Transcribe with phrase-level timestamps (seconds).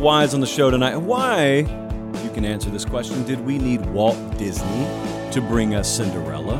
[0.00, 0.96] Whys on the show tonight.
[0.96, 1.58] Why?
[2.24, 3.22] You can answer this question.
[3.24, 4.86] Did we need Walt Disney
[5.30, 6.56] to bring us Cinderella?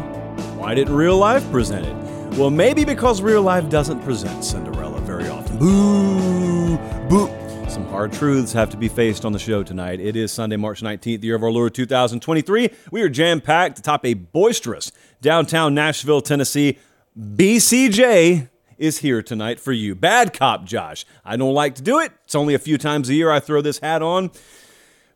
[0.58, 2.38] Why didn't real life present it?
[2.38, 5.58] Well, maybe because real life doesn't present Cinderella very often.
[5.58, 6.77] Boo!
[7.08, 7.28] Boo!
[7.70, 10.00] Some hard truths have to be faced on the show tonight.
[10.00, 12.69] It is Sunday, March 19th, the year of our Lord 2023.
[12.92, 16.78] We are jam packed atop a boisterous downtown Nashville, Tennessee
[17.19, 18.50] BCJ
[18.81, 19.95] is here tonight for you.
[19.95, 21.05] Bad cop Josh.
[21.25, 22.12] I don't like to do it.
[22.25, 24.31] It's only a few times a year I throw this hat on.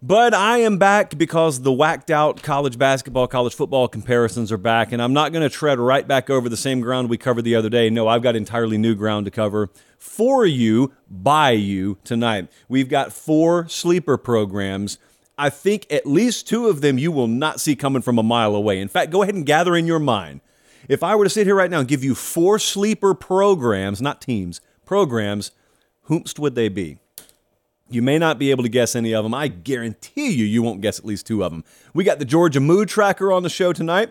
[0.06, 4.93] But I am back because the whacked out college basketball, college football comparisons are back,
[4.93, 7.55] and I'm not going to tread right back over the same ground we covered the
[7.55, 7.89] other day.
[7.89, 12.49] No, I've got entirely new ground to cover for you, by you tonight.
[12.69, 14.99] We've got four sleeper programs.
[15.39, 18.55] I think at least two of them you will not see coming from a mile
[18.55, 18.81] away.
[18.81, 20.43] In fact, go ahead and gather in your mind.
[20.89, 24.21] If I were to sit here right now and give you four sleeper programs, not
[24.21, 25.51] teams, programs,
[26.09, 26.99] whomst would they be?
[27.89, 29.35] You may not be able to guess any of them.
[29.35, 31.65] I guarantee you, you won't guess at least two of them.
[31.93, 34.11] We got the Georgia Mood Tracker on the show tonight.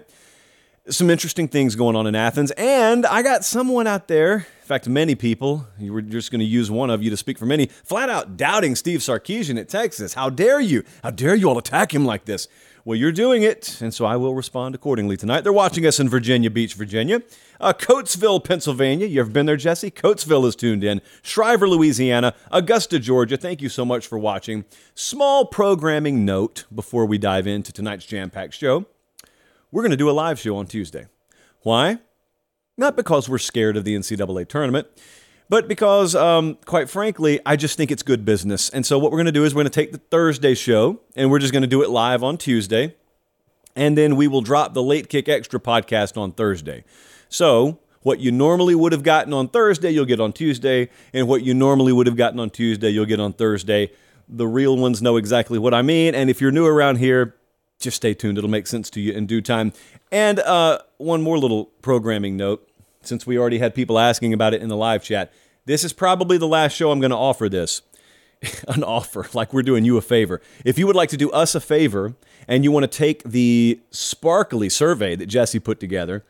[0.90, 2.52] Some interesting things going on in Athens.
[2.52, 6.46] And I got someone out there, in fact, many people, you were just going to
[6.46, 10.14] use one of you to speak for many, flat out doubting Steve Sarkisian at Texas.
[10.14, 10.84] How dare you?
[11.02, 12.48] How dare you all attack him like this?
[12.86, 15.42] Well, you're doing it, and so I will respond accordingly tonight.
[15.42, 17.22] They're watching us in Virginia Beach, Virginia.
[17.62, 19.08] Uh, Coatesville, Pennsylvania.
[19.08, 19.90] You ever been there, Jesse?
[19.90, 21.02] Coatesville is tuned in.
[21.22, 22.36] Shriver, Louisiana.
[22.52, 23.38] Augusta, Georgia.
[23.38, 24.66] Thank you so much for watching.
[24.96, 28.86] Small programming note before we dive into tonight's jam packed show.
[29.72, 31.08] We're going to do a live show on Tuesday.
[31.62, 32.00] Why?
[32.78, 34.88] Not because we're scared of the NCAA tournament,
[35.50, 38.70] but because, um, quite frankly, I just think it's good business.
[38.70, 41.00] And so, what we're going to do is we're going to take the Thursday show
[41.16, 42.96] and we're just going to do it live on Tuesday.
[43.76, 46.84] And then we will drop the Late Kick Extra podcast on Thursday.
[47.30, 50.90] So, what you normally would have gotten on Thursday, you'll get on Tuesday.
[51.14, 53.92] And what you normally would have gotten on Tuesday, you'll get on Thursday.
[54.30, 56.16] The real ones know exactly what I mean.
[56.16, 57.36] And if you're new around here,
[57.80, 58.38] just stay tuned.
[58.38, 59.74] It'll make sense to you in due time.
[60.12, 62.68] And uh, one more little programming note
[63.06, 65.32] since we already had people asking about it in the live chat.
[65.66, 67.82] This is probably the last show I'm going to offer this.
[68.68, 70.42] An offer, like we're doing you a favor.
[70.66, 72.16] If you would like to do us a favor
[72.46, 76.26] and you want to take the sparkly survey that Jesse put together,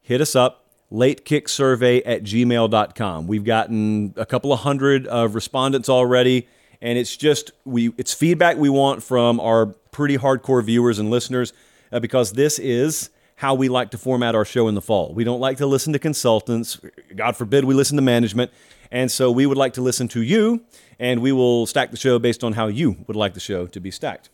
[0.00, 0.62] hit us up,
[0.92, 3.26] latekicksurvey at gmail.com.
[3.26, 6.48] We've gotten a couple of hundred of respondents already,
[6.80, 11.52] and it's just we it's feedback we want from our pretty hardcore viewers and listeners
[11.92, 13.10] uh, because this is
[13.42, 15.12] how we like to format our show in the fall.
[15.12, 16.80] We don't like to listen to consultants.
[17.16, 18.52] God forbid we listen to management.
[18.92, 20.62] And so we would like to listen to you,
[21.00, 23.80] and we will stack the show based on how you would like the show to
[23.80, 24.30] be stacked.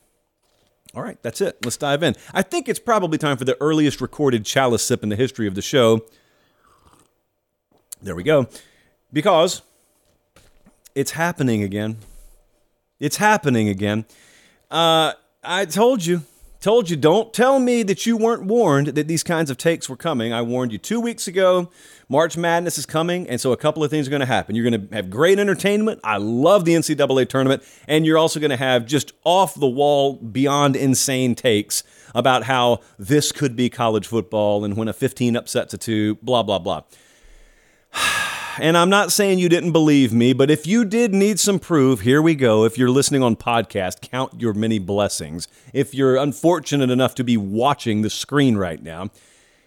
[0.95, 1.57] All right, that's it.
[1.65, 2.17] Let's dive in.
[2.35, 5.55] I think it's probably time for the earliest recorded chalice sip in the history of
[5.55, 6.05] the show.
[8.03, 8.47] There we go.
[9.11, 9.63] Because
[10.95, 11.97] it's happening again.
[13.01, 14.05] It's happening again.
[14.71, 16.25] Uh, I told you
[16.61, 19.97] Told you, don't tell me that you weren't warned that these kinds of takes were
[19.97, 20.33] coming.
[20.33, 21.71] I warned you two weeks ago.
[22.09, 24.57] March Madness is coming, and so a couple of things are going to happen.
[24.57, 26.01] You're going to have great entertainment.
[26.03, 30.15] I love the NCAA tournament, and you're also going to have just off the wall,
[30.17, 35.75] beyond insane takes about how this could be college football and when a 15 upsets
[35.75, 36.83] a two, blah, blah, blah.
[38.61, 42.01] And I'm not saying you didn't believe me, but if you did need some proof,
[42.01, 42.65] here we go.
[42.65, 45.47] If you're listening on podcast, count your many blessings.
[45.73, 49.11] If you're unfortunate enough to be watching the screen right now,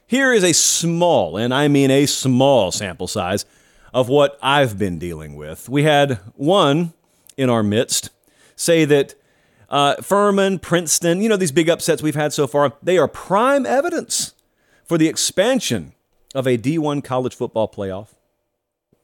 [0.05, 3.45] here is a small, and I mean a small sample size
[3.93, 5.69] of what I've been dealing with.
[5.69, 6.91] We had one
[7.37, 8.09] in our midst
[8.57, 9.15] say that
[9.69, 13.65] uh, Furman, Princeton, you know, these big upsets we've had so far, they are prime
[13.65, 14.33] evidence
[14.83, 15.93] for the expansion
[16.35, 18.09] of a D1 college football playoff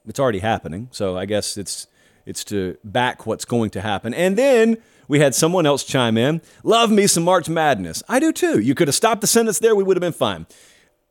[0.07, 0.87] it's already happening.
[0.91, 1.87] So I guess it's
[2.25, 4.13] It's to back what's going to happen.
[4.13, 4.77] And then
[5.07, 6.41] we had someone else chime in.
[6.63, 8.03] Love me some March Madness.
[8.09, 8.59] I do too.
[8.59, 10.45] You could have stopped the sentence there, we would have been fine.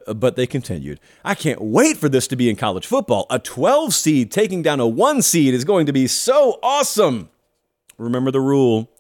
[0.07, 1.01] Uh, but they continued.
[1.25, 3.27] I can't wait for this to be in college football.
[3.31, 7.31] A 12 seed taking down a 1 seed is going to be so awesome.
[7.97, 8.91] Remember the rule.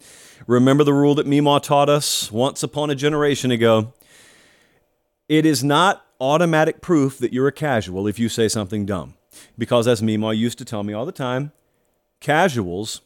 [0.46, 3.92] Remember the rule that Meemaw taught us once upon a generation ago.
[5.28, 9.15] It is not automatic proof that you're a casual if you say something dumb.
[9.56, 11.52] Because as Meemaw used to tell me all the time,
[12.20, 13.00] casuals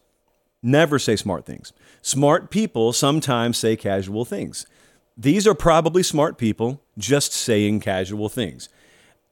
[0.63, 1.73] never say smart things.
[2.03, 4.67] Smart people sometimes say casual things.
[5.17, 8.69] These are probably smart people just saying casual things.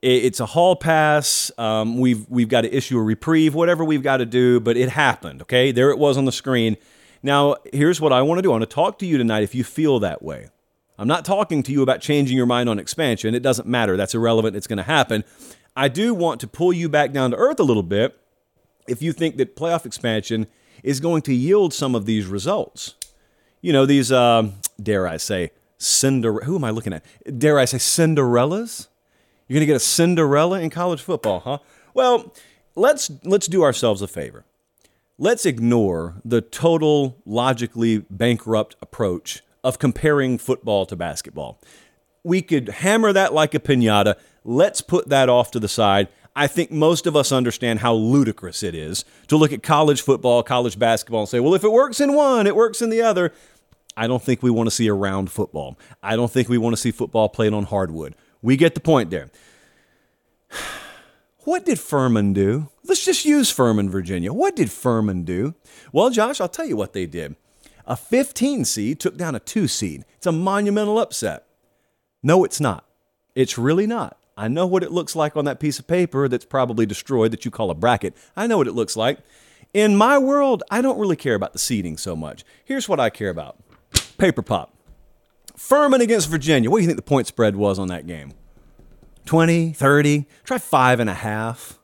[0.01, 1.51] It's a hall pass.
[1.57, 4.59] Um, we've we've got to issue a reprieve, whatever we've got to do.
[4.59, 5.41] But it happened.
[5.41, 6.77] Okay, there it was on the screen.
[7.21, 8.49] Now here's what I want to do.
[8.49, 9.43] I want to talk to you tonight.
[9.43, 10.49] If you feel that way,
[10.97, 13.35] I'm not talking to you about changing your mind on expansion.
[13.35, 13.97] It doesn't matter.
[13.97, 14.55] That's irrelevant.
[14.55, 15.23] It's going to happen.
[15.75, 18.19] I do want to pull you back down to earth a little bit.
[18.87, 20.47] If you think that playoff expansion
[20.83, 22.95] is going to yield some of these results.
[23.61, 26.41] You know, these, um, dare I say, Cinder.
[26.41, 27.03] Who am I looking at?
[27.39, 28.87] Dare I say Cinderellas?
[29.47, 31.57] You're going to get a Cinderella in college football, huh?
[31.93, 32.33] Well,
[32.75, 34.45] let's let's do ourselves a favor.
[35.17, 41.59] Let's ignore the total logically bankrupt approach of comparing football to basketball.
[42.23, 44.15] We could hammer that like a pinata.
[44.43, 46.07] Let's put that off to the side
[46.39, 50.41] I think most of us understand how ludicrous it is to look at college football,
[50.41, 53.33] college basketball, and say, well, if it works in one, it works in the other.
[53.97, 55.77] I don't think we want to see a round football.
[56.01, 58.15] I don't think we want to see football played on hardwood.
[58.41, 59.29] We get the point there.
[61.45, 62.69] What did Furman do?
[62.83, 64.31] Let's just use Furman, Virginia.
[64.31, 65.55] What did Furman do?
[65.91, 67.37] Well, Josh, I'll tell you what they did.
[67.87, 70.05] A 15 seed took down a 2 seed.
[70.17, 71.45] It's a monumental upset.
[72.21, 72.85] No, it's not.
[73.33, 74.18] It's really not.
[74.39, 77.43] I know what it looks like on that piece of paper that's probably destroyed that
[77.43, 78.15] you call a bracket.
[78.37, 79.19] I know what it looks like.
[79.73, 82.45] In my world, I don't really care about the seeding so much.
[82.63, 83.57] Here's what I care about
[84.17, 84.73] paper pop.
[85.57, 86.69] Furman against Virginia.
[86.69, 88.31] What do you think the point spread was on that game?
[89.25, 91.77] 20, 30, try five and a half.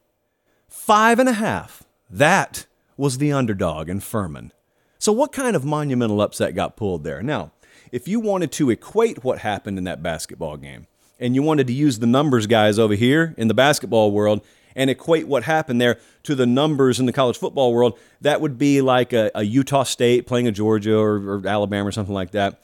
[0.69, 1.83] Five and a half.
[2.09, 4.53] That was the underdog in Furman.
[4.97, 7.21] So, what kind of monumental upset got pulled there?
[7.21, 7.51] Now,
[7.91, 10.87] if you wanted to equate what happened in that basketball game,
[11.19, 14.41] and you wanted to use the numbers guys over here in the basketball world
[14.75, 18.57] and equate what happened there to the numbers in the college football world, that would
[18.57, 22.31] be like a, a Utah State playing a Georgia or, or, Alabama or something like
[22.31, 22.59] that.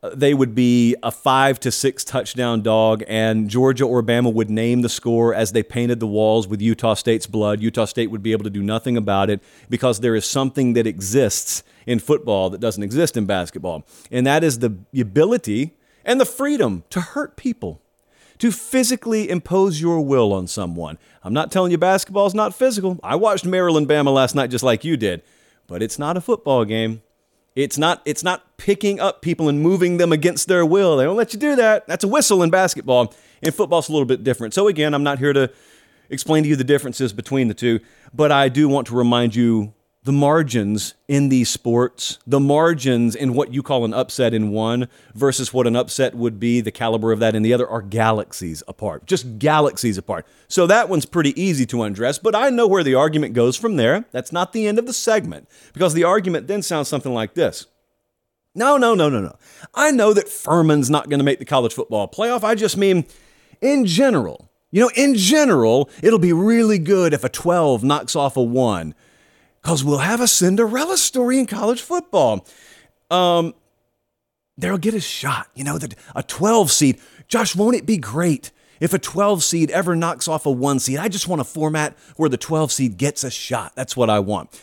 [0.00, 4.48] Uh, they would be a five to six touchdown dog, and Georgia or Bama would
[4.48, 7.60] name the score as they painted the walls with Utah State's blood.
[7.60, 10.86] Utah State would be able to do nothing about it because there is something that
[10.86, 15.74] exists in football that doesn't exist in basketball, and that is the ability
[16.08, 17.82] and the freedom to hurt people,
[18.38, 20.98] to physically impose your will on someone.
[21.22, 22.98] I'm not telling you basketball's not physical.
[23.02, 25.22] I watched Maryland Bama last night just like you did,
[25.66, 27.02] but it's not a football game.
[27.54, 30.96] It's not it's not picking up people and moving them against their will.
[30.96, 31.86] They don't let you do that.
[31.86, 33.12] That's a whistle in basketball.
[33.42, 34.54] In football's a little bit different.
[34.54, 35.52] So again, I'm not here to
[36.08, 37.80] explain to you the differences between the two,
[38.14, 39.74] but I do want to remind you
[40.08, 44.88] the margins in these sports, the margins in what you call an upset in one
[45.14, 48.62] versus what an upset would be, the caliber of that in the other, are galaxies
[48.66, 50.26] apart, just galaxies apart.
[50.48, 53.76] So that one's pretty easy to undress, but I know where the argument goes from
[53.76, 54.06] there.
[54.10, 57.66] That's not the end of the segment, because the argument then sounds something like this.
[58.54, 59.36] No, no, no, no, no.
[59.74, 62.42] I know that Furman's not going to make the college football playoff.
[62.44, 63.04] I just mean,
[63.60, 68.38] in general, you know, in general, it'll be really good if a 12 knocks off
[68.38, 68.94] a 1
[69.62, 72.46] because we'll have a Cinderella story in college football.
[73.10, 73.54] Um,
[74.56, 75.48] they'll get a shot.
[75.54, 77.00] You know, that a 12 seed.
[77.28, 78.50] Josh, won't it be great
[78.80, 80.98] if a 12 seed ever knocks off a one seed?
[80.98, 83.74] I just want a format where the 12 seed gets a shot.
[83.74, 84.58] That's what I want.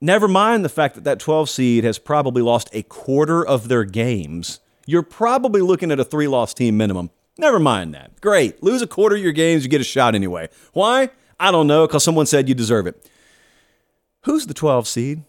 [0.00, 3.84] Never mind the fact that that 12 seed has probably lost a quarter of their
[3.84, 4.60] games.
[4.86, 7.10] You're probably looking at a three loss team minimum.
[7.38, 8.20] Never mind that.
[8.20, 8.62] Great.
[8.62, 10.48] Lose a quarter of your games, you get a shot anyway.
[10.72, 11.10] Why?
[11.38, 13.10] I don't know, because someone said you deserve it.
[14.26, 15.22] Who's the 12 seed?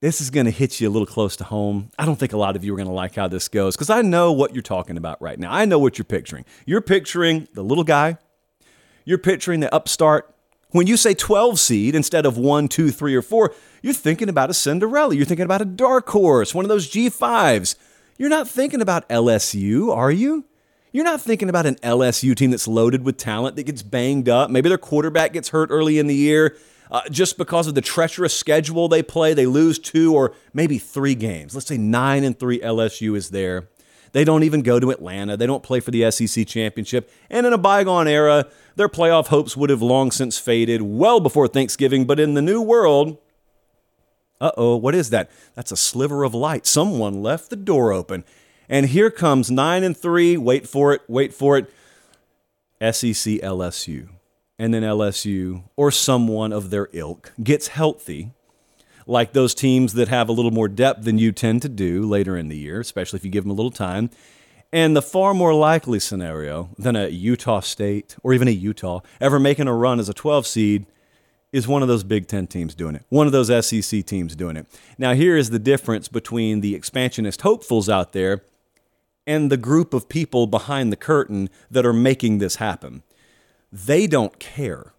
[0.00, 1.90] This is going to hit you a little close to home.
[1.98, 3.90] I don't think a lot of you are going to like how this goes because
[3.90, 5.52] I know what you're talking about right now.
[5.52, 6.46] I know what you're picturing.
[6.64, 8.16] You're picturing the little guy,
[9.04, 10.34] you're picturing the upstart.
[10.70, 14.54] When you say 12 seed instead of 1, 2, or 4, you're thinking about a
[14.54, 15.14] Cinderella.
[15.14, 17.74] You're thinking about a dark horse, one of those G5s.
[18.16, 20.46] You're not thinking about LSU, are you?
[20.90, 24.48] You're not thinking about an LSU team that's loaded with talent that gets banged up.
[24.48, 26.56] Maybe their quarterback gets hurt early in the year
[26.90, 31.14] uh, just because of the treacherous schedule they play, they lose two or maybe three
[31.14, 31.54] games.
[31.54, 33.68] Let's say nine and three LSU is there.
[34.12, 35.36] They don't even go to Atlanta.
[35.36, 37.10] They don't play for the SEC championship.
[37.28, 41.46] And in a bygone era, their playoff hopes would have long since faded well before
[41.46, 42.06] Thanksgiving.
[42.06, 43.18] But in the new world,
[44.40, 45.30] uh oh, what is that?
[45.54, 46.66] That's a sliver of light.
[46.66, 48.24] Someone left the door open.
[48.68, 50.36] And here comes 9 and 3.
[50.36, 51.70] Wait for it, wait for it.
[52.80, 54.08] SEC LSU.
[54.60, 58.32] And then LSU or someone of their ilk gets healthy
[59.06, 62.36] like those teams that have a little more depth than you tend to do later
[62.36, 64.10] in the year, especially if you give them a little time.
[64.70, 69.40] And the far more likely scenario than a Utah State or even a Utah ever
[69.40, 70.84] making a run as a 12 seed
[71.54, 74.58] is one of those Big Ten teams doing it, one of those SEC teams doing
[74.58, 74.66] it.
[74.98, 78.42] Now, here is the difference between the expansionist hopefuls out there
[79.26, 83.02] and the group of people behind the curtain that are making this happen.
[83.72, 84.92] They don't care.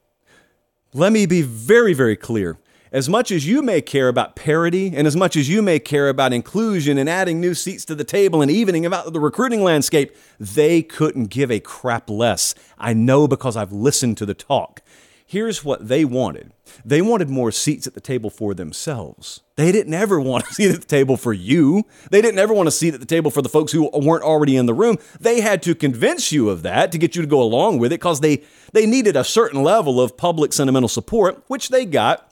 [0.94, 2.58] Let me be very, very clear
[2.92, 6.10] as much as you may care about parity and as much as you may care
[6.10, 10.14] about inclusion and adding new seats to the table and evening about the recruiting landscape,
[10.40, 12.54] they couldn't give a crap less.
[12.78, 14.82] I know because I've listened to the talk.
[15.32, 16.52] Here's what they wanted
[16.84, 19.40] they wanted more seats at the table for themselves.
[19.56, 21.86] They didn't ever want a seat at the table for you.
[22.10, 24.58] They didn't ever want a seat at the table for the folks who weren't already
[24.58, 24.98] in the room.
[25.22, 28.02] They had to convince you of that to get you to go along with it
[28.02, 32.28] because they, they needed a certain level of public sentimental support, which they got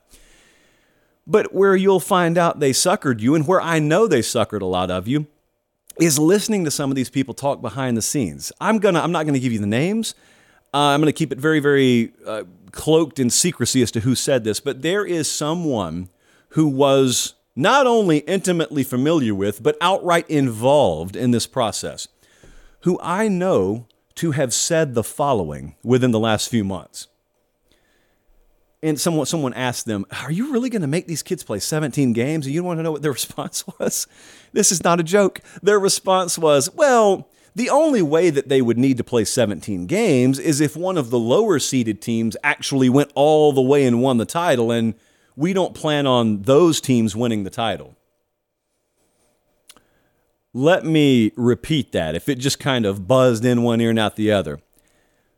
[1.29, 4.65] but where you'll find out they suckered you, and where I know they suckered a
[4.65, 5.27] lot of you,
[6.01, 8.51] is listening to some of these people talk behind the scenes.
[8.59, 10.15] I'm gonna, I'm not gonna give you the names.
[10.73, 14.43] Uh, I'm gonna keep it very, very uh, cloaked in secrecy as to who said
[14.43, 14.59] this.
[14.59, 16.09] But there is someone
[16.49, 22.07] who was not only intimately familiar with, but outright involved in this process,
[22.81, 27.07] who I know to have said the following within the last few months
[28.81, 32.13] and someone someone asked them, "Are you really going to make these kids play 17
[32.13, 34.07] games?" And you want to know what their response was?
[34.53, 35.41] This is not a joke.
[35.61, 37.27] Their response was, "Well,
[37.59, 41.09] the only way that they would need to play 17 games is if one of
[41.09, 44.93] the lower seeded teams actually went all the way and won the title, and
[45.35, 47.97] we don't plan on those teams winning the title."
[50.53, 54.15] Let me repeat that if it just kind of buzzed in one ear and out
[54.15, 54.61] the other.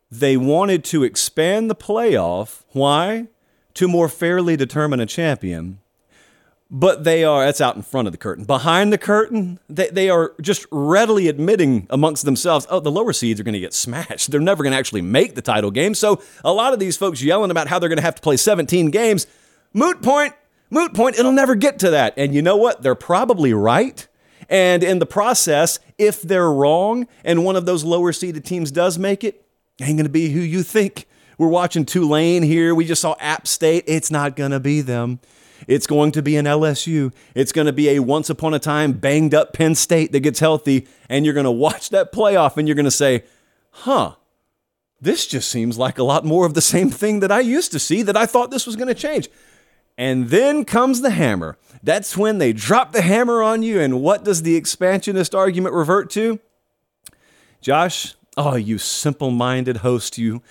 [0.08, 2.62] They wanted to expand the playoff.
[2.68, 3.26] Why?
[3.74, 5.80] To more fairly determine a champion.
[6.74, 8.44] But they are, that's out in front of the curtain.
[8.44, 13.38] Behind the curtain, they, they are just readily admitting amongst themselves, oh, the lower seeds
[13.38, 14.30] are going to get smashed.
[14.30, 15.92] They're never going to actually make the title game.
[15.94, 18.38] So a lot of these folks yelling about how they're going to have to play
[18.38, 19.26] 17 games,
[19.74, 20.32] moot point,
[20.70, 22.14] moot point, it'll never get to that.
[22.16, 22.80] And you know what?
[22.80, 24.08] They're probably right.
[24.48, 28.98] And in the process, if they're wrong and one of those lower seeded teams does
[28.98, 29.44] make it,
[29.78, 31.06] ain't going to be who you think.
[31.36, 32.74] We're watching Tulane here.
[32.74, 33.84] We just saw App State.
[33.86, 35.20] It's not going to be them.
[35.66, 37.12] It's going to be an LSU.
[37.34, 40.40] It's going to be a once upon a time banged up Penn State that gets
[40.40, 40.86] healthy.
[41.08, 43.24] And you're going to watch that playoff and you're going to say,
[43.70, 44.14] huh,
[45.00, 47.78] this just seems like a lot more of the same thing that I used to
[47.78, 49.28] see that I thought this was going to change.
[49.98, 51.58] And then comes the hammer.
[51.82, 53.80] That's when they drop the hammer on you.
[53.80, 56.40] And what does the expansionist argument revert to?
[57.60, 60.42] Josh, Oh, you simple minded host, you.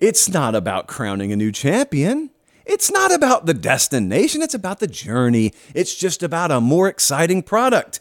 [0.00, 2.30] It's not about crowning a new champion.
[2.68, 5.54] It's not about the destination, it's about the journey.
[5.74, 7.98] It's just about a more exciting product.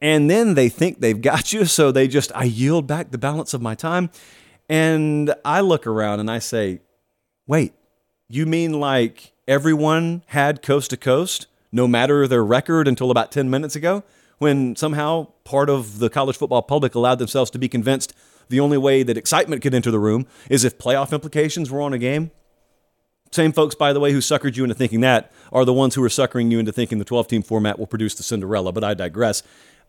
[0.00, 3.52] And then they think they've got you, so they just, I yield back the balance
[3.52, 4.10] of my time.
[4.68, 6.82] And I look around and I say,
[7.48, 7.72] wait,
[8.28, 13.50] you mean like everyone had coast to coast, no matter their record until about 10
[13.50, 14.04] minutes ago,
[14.38, 18.14] when somehow part of the college football public allowed themselves to be convinced
[18.48, 21.92] the only way that excitement could enter the room is if playoff implications were on
[21.92, 22.30] a game.
[23.30, 26.02] Same folks, by the way, who suckered you into thinking that are the ones who
[26.02, 28.94] are suckering you into thinking the 12 team format will produce the Cinderella, but I
[28.94, 29.42] digress.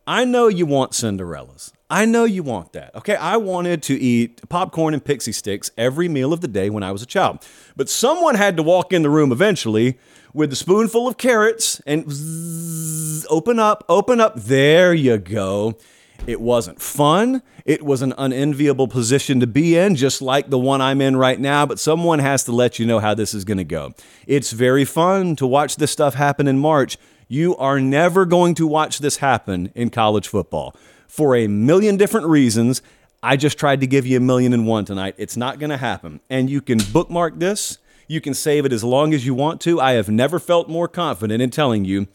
[0.06, 1.74] I know you want Cinderellas.
[1.90, 2.96] I know you want that.
[2.96, 6.84] Okay, I wanted to eat popcorn and pixie sticks every meal of the day when
[6.84, 7.46] I was a child.
[7.76, 9.98] But someone had to walk in the room eventually
[10.34, 14.36] with a spoonful of carrots and zzz, open up, open up.
[14.36, 15.78] There you go.
[16.26, 17.42] It wasn't fun.
[17.66, 21.40] It was an unenviable position to be in, just like the one I'm in right
[21.40, 23.94] now, but someone has to let you know how this is going to go.
[24.26, 26.98] It's very fun to watch this stuff happen in March.
[27.28, 30.76] You are never going to watch this happen in college football
[31.08, 32.82] for a million different reasons.
[33.22, 35.16] I just tried to give you a million and one tonight.
[35.18, 36.22] It's not going to happen.
[36.30, 37.80] And you can bookmark this.
[38.08, 39.82] You can save it as long as you want to.
[39.82, 42.08] I have never felt more confident in telling you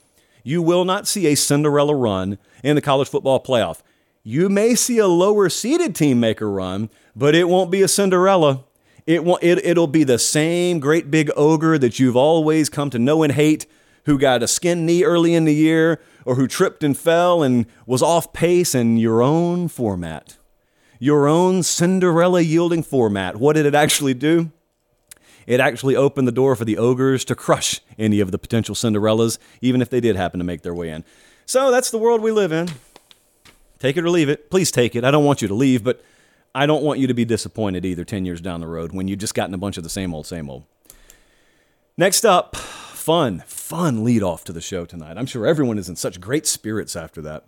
[0.45, 3.83] you will not see a Cinderella run in the college football playoff.
[4.25, 7.89] You may see a lower seeded team make a run, but it won't be a
[7.89, 8.65] Cinderella.
[9.05, 13.01] It won't, it, it'll be the same great big ogre that you've always come to
[13.01, 13.67] know and hate
[14.05, 17.67] who got a skin knee early in the year or who tripped and fell and
[17.85, 20.37] was off pace in your own format.
[21.01, 23.37] Your own Cinderella yielding format.
[23.37, 24.53] What did it actually do?
[25.49, 29.39] It actually opened the door for the ogres to crush any of the potential Cinderellas,
[29.61, 31.05] even if they did happen to make their way in.
[31.45, 32.69] So that's the world we live in.
[33.83, 34.49] Take it or leave it.
[34.49, 35.03] Please take it.
[35.03, 36.05] I don't want you to leave, but
[36.55, 39.19] I don't want you to be disappointed either 10 years down the road when you've
[39.19, 40.63] just gotten a bunch of the same old, same old.
[41.97, 45.19] Next up, fun, fun lead off to the show tonight.
[45.19, 47.47] I'm sure everyone is in such great spirits after that.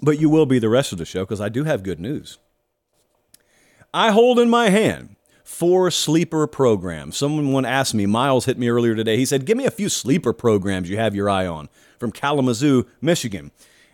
[0.00, 2.38] But you will be the rest of the show because I do have good news.
[3.92, 7.16] I hold in my hand four sleeper programs.
[7.16, 9.16] Someone asked me, Miles hit me earlier today.
[9.16, 12.86] He said, Give me a few sleeper programs you have your eye on from Kalamazoo,
[13.00, 13.50] Michigan.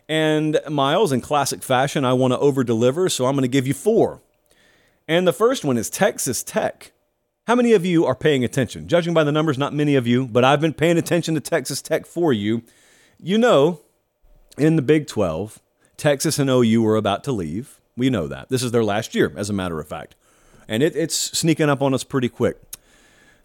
[0.08, 3.66] And Miles, in classic fashion, I want to over deliver, so I'm going to give
[3.66, 4.22] you four.
[5.06, 6.92] And the first one is Texas Tech.
[7.46, 8.88] How many of you are paying attention?
[8.88, 11.82] Judging by the numbers, not many of you, but I've been paying attention to Texas
[11.82, 12.62] Tech for you.
[13.18, 13.80] You know,
[14.56, 15.60] in the Big 12,
[15.96, 17.80] Texas and OU were about to leave.
[17.96, 18.48] We know that.
[18.48, 20.14] This is their last year, as a matter of fact.
[20.68, 22.58] And it, it's sneaking up on us pretty quick.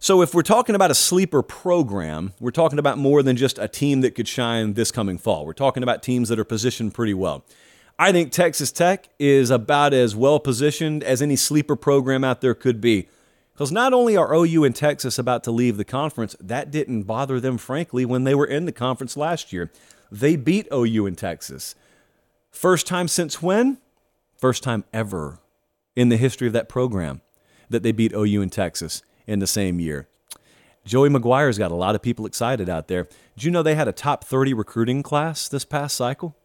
[0.03, 3.69] So, if we're talking about a sleeper program, we're talking about more than just a
[3.69, 5.45] team that could shine this coming fall.
[5.45, 7.45] We're talking about teams that are positioned pretty well.
[7.97, 12.53] I think Texas Tech is about as well positioned as any sleeper program out there
[12.53, 13.07] could be.
[13.53, 17.39] Because not only are OU and Texas about to leave the conference, that didn't bother
[17.39, 19.71] them, frankly, when they were in the conference last year.
[20.11, 21.75] They beat OU and Texas.
[22.51, 23.77] First time since when?
[24.35, 25.39] First time ever
[25.95, 27.21] in the history of that program
[27.69, 30.07] that they beat OU and Texas in the same year.
[30.85, 33.07] Joey McGuire's got a lot of people excited out there.
[33.35, 36.35] Did you know they had a top 30 recruiting class this past cycle?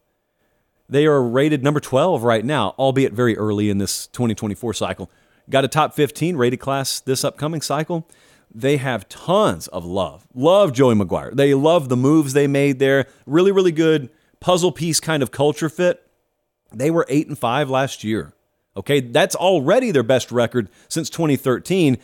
[0.88, 5.10] They are rated number 12 right now, albeit very early in this 2024 cycle
[5.50, 8.08] got a top 15 rated class this upcoming cycle.
[8.54, 10.26] They have tons of love.
[10.34, 11.34] Love Joey McGuire.
[11.34, 13.06] They love the moves they made there.
[13.26, 16.02] Really, really good puzzle piece kind of culture fit.
[16.72, 18.32] They were 8 and 5 last year.
[18.76, 21.98] Okay, that's already their best record since 2013.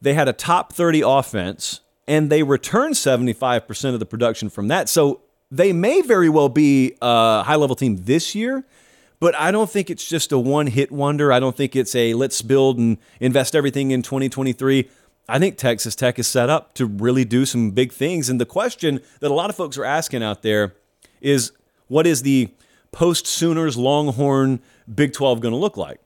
[0.00, 4.88] They had a top 30 offense and they returned 75% of the production from that.
[4.88, 8.64] So they may very well be a high level team this year,
[9.20, 11.32] but I don't think it's just a one hit wonder.
[11.32, 14.88] I don't think it's a let's build and invest everything in 2023.
[15.28, 18.30] I think Texas Tech is set up to really do some big things.
[18.30, 20.74] And the question that a lot of folks are asking out there
[21.20, 21.52] is
[21.88, 22.50] what is the
[22.92, 24.60] post Sooners Longhorn
[24.92, 26.00] Big 12 going to look like?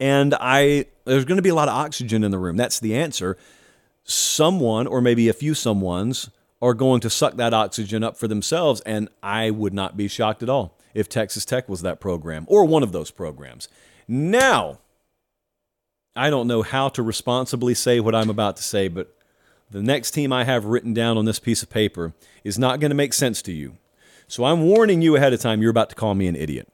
[0.00, 2.56] And I there's going to be a lot of oxygen in the room.
[2.56, 3.36] That's the answer.
[4.04, 8.80] Someone or maybe a few someones are going to suck that oxygen up for themselves
[8.82, 12.64] and I would not be shocked at all if Texas Tech was that program or
[12.64, 13.68] one of those programs.
[14.06, 14.78] Now,
[16.16, 19.14] I don't know how to responsibly say what I'm about to say, but
[19.70, 22.14] the next team I have written down on this piece of paper
[22.44, 23.76] is not going to make sense to you.
[24.28, 26.68] So I'm warning you ahead of time, you're about to call me an idiot.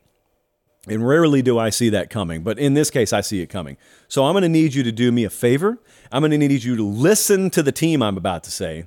[0.89, 3.77] And rarely do I see that coming, but in this case, I see it coming.
[4.09, 5.79] So I'm going to need you to do me a favor.
[6.11, 8.87] I'm going to need you to listen to the team I'm about to say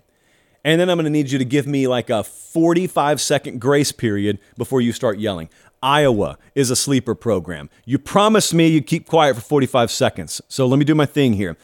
[0.63, 3.91] and then I'm going to need you to give me like a 45 second grace
[3.91, 5.49] period before you start yelling.
[5.81, 7.69] Iowa is a sleeper program.
[7.85, 10.41] You promised me you'd keep quiet for 45 seconds.
[10.47, 11.57] So let me do my thing here.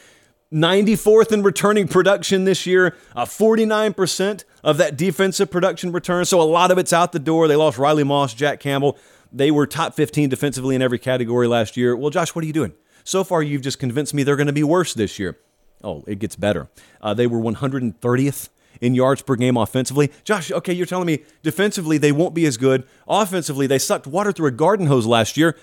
[0.51, 6.25] 94th in returning production this year, uh, 49% of that defensive production return.
[6.25, 7.47] So a lot of it's out the door.
[7.47, 8.97] They lost Riley Moss, Jack Campbell.
[9.31, 11.95] They were top 15 defensively in every category last year.
[11.95, 12.73] Well, Josh, what are you doing?
[13.03, 15.37] So far, you've just convinced me they're going to be worse this year.
[15.83, 16.69] Oh, it gets better.
[17.01, 18.49] Uh, they were 130th
[18.81, 20.11] in yards per game offensively.
[20.23, 22.85] Josh, okay, you're telling me defensively they won't be as good.
[23.07, 25.57] Offensively, they sucked water through a garden hose last year.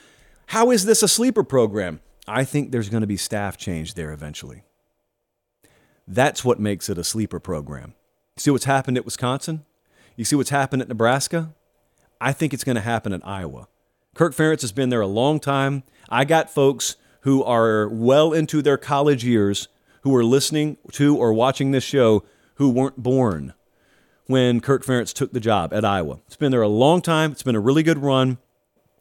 [0.47, 2.01] How is this a sleeper program?
[2.29, 4.65] I think there's going to be staff change there eventually.
[6.09, 7.95] That's what makes it a sleeper program.
[8.37, 9.65] See what's happened at Wisconsin?
[10.15, 11.55] You see what's happened at Nebraska?
[12.21, 13.69] I think it's going to happen at Iowa.
[14.15, 15.83] Kirk Ferentz has been there a long time.
[16.09, 19.69] I got folks who are well into their college years
[20.03, 22.25] who are listening to or watching this show
[22.55, 23.53] who weren't born
[24.27, 26.21] when Kirk Ferentz took the job at Iowa.
[26.27, 27.33] It's been there a long time.
[27.33, 28.39] It's been a really good run.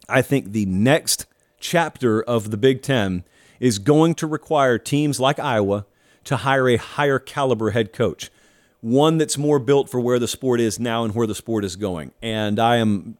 [0.08, 1.26] I think the next
[1.58, 3.24] chapter of the Big Ten
[3.58, 5.86] is going to require teams like Iowa
[6.24, 8.30] to hire a higher caliber head coach,
[8.80, 11.76] one that's more built for where the sport is now and where the sport is
[11.76, 12.12] going.
[12.22, 13.16] And I am,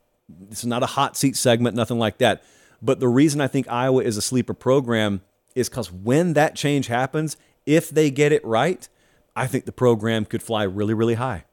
[0.51, 2.43] is not a hot seat segment, nothing like that.
[2.83, 5.23] But the reason I think Iowa is a sleeper program
[5.55, 8.89] is because when that change happens, if they get it right,
[9.35, 11.45] I think the program could fly really, really high.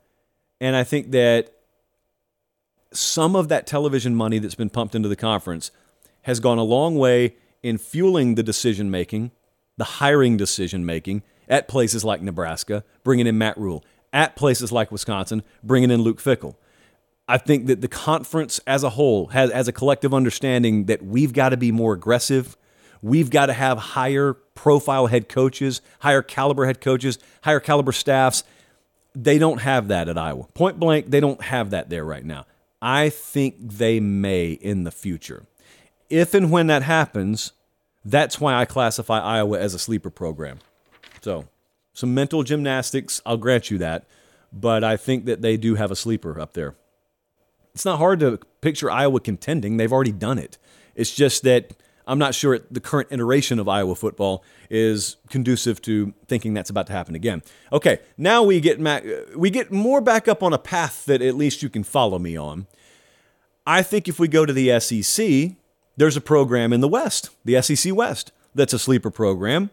[0.62, 1.54] And I think that
[2.92, 5.72] some of that television money that's been pumped into the conference
[6.24, 9.32] has gone a long way in fueling the decision making,
[9.78, 13.84] the hiring decision making at places like Nebraska, bringing in Matt Rhule.
[14.14, 16.56] At places like Wisconsin, bringing in Luke Fickell.
[17.28, 21.34] I think that the conference as a whole has, as a collective understanding that we've
[21.34, 22.56] got to be more aggressive.
[23.02, 28.44] We've got to have higher profile head coaches, higher caliber head coaches, higher caliber staffs.
[29.16, 30.46] They don't have that at Iowa.
[30.54, 32.46] Point blank, they don't have that there right now.
[32.82, 35.46] I think they may in the future.
[36.10, 37.54] If and when that happens,
[38.06, 40.60] that's why I classify Iowa as a sleeper program.
[41.22, 41.48] So,
[41.94, 44.06] some mental gymnastics, I'll grant you that,
[44.52, 46.76] but I think that they do have a sleeper up there.
[47.74, 49.78] It's not hard to picture Iowa contending.
[49.78, 50.58] They've already done it.
[50.96, 51.72] It's just that
[52.06, 56.88] I'm not sure the current iteration of Iowa football is conducive to thinking that's about
[56.88, 57.42] to happen again.
[57.72, 58.80] Okay, now we get
[59.36, 62.36] we get more back up on a path that at least you can follow me
[62.36, 62.68] on.
[63.66, 65.52] I think if we go to the SEC,
[65.96, 69.70] there's a program in the West, the SEC West, that's a sleeper program,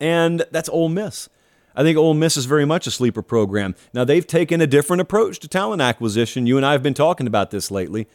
[0.00, 1.28] and that's Ole Miss.
[1.74, 3.76] I think Ole Miss is very much a sleeper program.
[3.94, 6.46] Now, they've taken a different approach to talent acquisition.
[6.46, 8.08] You and I have been talking about this lately.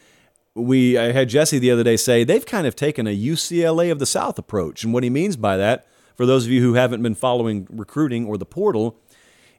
[0.53, 3.99] We I had Jesse the other day say they've kind of taken a UCLA of
[3.99, 4.83] the South approach.
[4.83, 8.27] And what he means by that, for those of you who haven't been following recruiting
[8.27, 8.97] or the portal,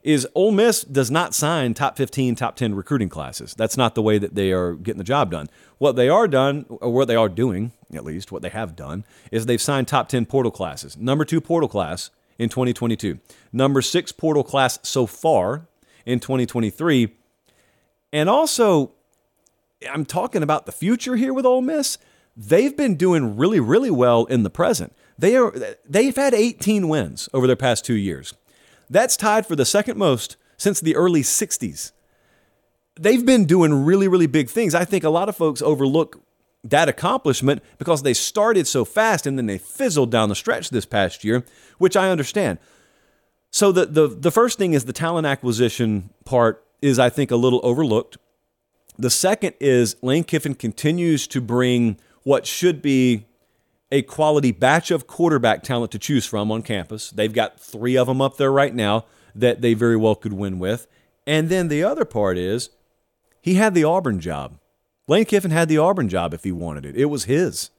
[0.05, 3.55] is Ole Miss does not sign top 15, top 10 recruiting classes.
[3.55, 5.47] That's not the way that they are getting the job done.
[5.79, 9.03] What they are done, or what they are doing, at least what they have done,
[9.31, 10.95] is they've signed top 10 portal classes.
[10.95, 13.17] Number two portal class in 2022,
[13.51, 15.67] number six portal class so far
[16.05, 17.11] in 2023.
[18.13, 18.91] And also,
[19.91, 21.97] I'm talking about the future here with Ole Miss.
[22.37, 24.95] They've been doing really, really well in the present.
[25.17, 25.51] They are
[25.83, 28.35] they've had 18 wins over their past two years.
[28.89, 31.91] That's tied for the second most since the early 60s.
[32.99, 34.73] They've been doing really, really big things.
[34.73, 36.21] I think a lot of folks overlook
[36.63, 40.85] that accomplishment because they started so fast and then they fizzled down the stretch this
[40.85, 41.43] past year,
[41.77, 42.57] which I understand.
[43.51, 47.35] So the the the first thing is the talent acquisition part is I think a
[47.35, 48.17] little overlooked.
[48.97, 53.25] The second is Lane Kiffin continues to bring what should be
[53.95, 57.11] a quality batch of quarterback talent to choose from on campus.
[57.11, 60.59] They've got 3 of them up there right now that they very well could win
[60.59, 60.85] with.
[61.25, 62.71] And then the other part is
[63.41, 64.59] he had the Auburn job.
[65.07, 66.97] Lane Kiffin had the Auburn job if he wanted it.
[66.97, 67.69] It was his.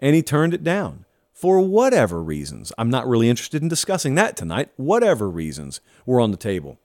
[0.00, 2.72] And he turned it down for whatever reasons.
[2.78, 4.70] I'm not really interested in discussing that tonight.
[4.78, 6.78] Whatever reasons were on the table.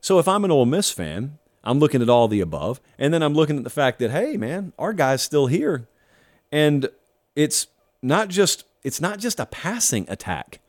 [0.00, 3.22] So if I'm an Ole Miss fan, I'm looking at all the above, and then
[3.22, 5.86] I'm looking at the fact that hey, man, our guy's still here,
[6.50, 6.88] and
[7.36, 7.66] it's
[8.02, 10.60] not just it's not just a passing attack.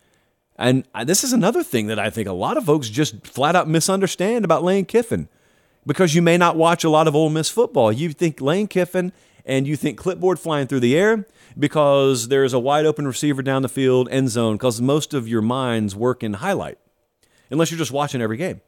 [0.56, 3.68] And this is another thing that I think a lot of folks just flat out
[3.68, 5.28] misunderstand about Lane Kiffin
[5.86, 7.92] because you may not watch a lot of Ole Miss football.
[7.92, 9.12] You think Lane Kiffin
[9.46, 11.26] and you think clipboard flying through the air
[11.58, 15.42] because there's a wide open receiver down the field, end zone, because most of your
[15.42, 16.78] minds work in highlight,
[17.50, 18.62] unless you're just watching every game.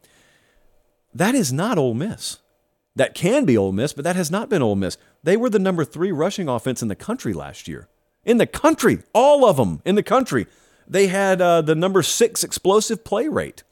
[1.14, 2.38] That is not Ole Miss.
[2.94, 4.98] That can be Ole Miss, but that has not been Ole Miss.
[5.22, 7.88] They were the number three rushing offense in the country last year.
[8.26, 10.46] In the country, all of them in the country.
[10.86, 13.62] They had uh, the number six explosive play rate.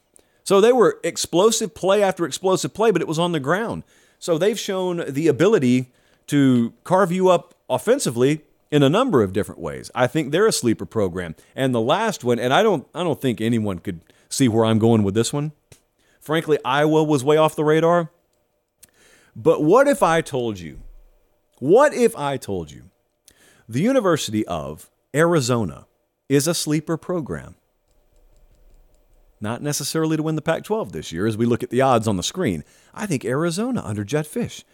[0.45, 3.83] So they were explosive play after explosive play, but it was on the ground.
[4.19, 5.91] So they've shown the ability
[6.29, 9.91] to carve you up offensively in a number of different ways.
[9.95, 11.35] I think they're a sleeper program.
[11.55, 14.79] And the last one, and I don't I don't think anyone could see where I'm
[14.79, 15.53] going with this one.
[16.21, 18.11] Frankly, Iowa was way off the radar.
[19.37, 20.81] But what if I told you?
[21.59, 22.91] What if I told you
[23.69, 25.87] the University of Arizona
[26.29, 27.57] is a sleeper program?
[29.45, 32.09] not necessarily to win the Pac 12 this year as we look at the odds
[32.09, 32.65] on the screen.
[32.95, 34.65] I think Arizona under Jedd Fisch.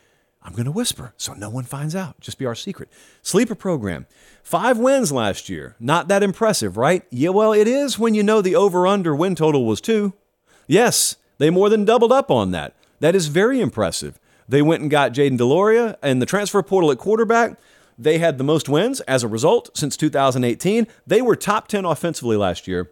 [0.42, 2.18] I'm going to whisper so no one finds out.
[2.20, 2.88] Just be our secret.
[3.20, 4.06] Sleeper program.
[4.42, 5.76] Five wins last year.
[5.78, 7.02] Not that impressive, right?
[7.10, 10.14] Yeah, well, it is when you know the over under win total was two.
[10.66, 12.74] Yes, they more than doubled up on that.
[13.00, 14.18] That is very impressive.
[14.48, 17.58] They went and got Jayden de Laura and the transfer portal at quarterback.
[18.00, 20.86] They had the most wins as a result since 2018.
[21.06, 22.90] They were top 10 offensively last year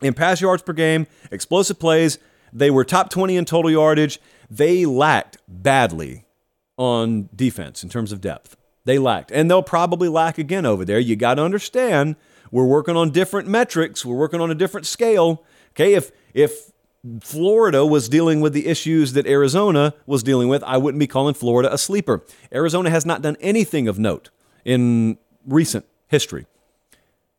[0.00, 2.18] in pass yards per game, explosive plays.
[2.52, 4.20] They were top 20 in total yardage.
[4.50, 6.24] They lacked badly
[6.76, 8.56] on defense in terms of depth.
[8.84, 10.98] They lacked, and they'll probably lack again over there.
[10.98, 12.16] You got to understand,
[12.50, 14.04] we're working on different metrics.
[14.04, 15.44] We're working on a different scale.
[15.70, 16.71] Okay, if if
[17.20, 21.34] Florida was dealing with the issues that Arizona was dealing with, I wouldn't be calling
[21.34, 22.24] Florida a sleeper.
[22.54, 24.30] Arizona has not done anything of note
[24.64, 26.46] in recent history.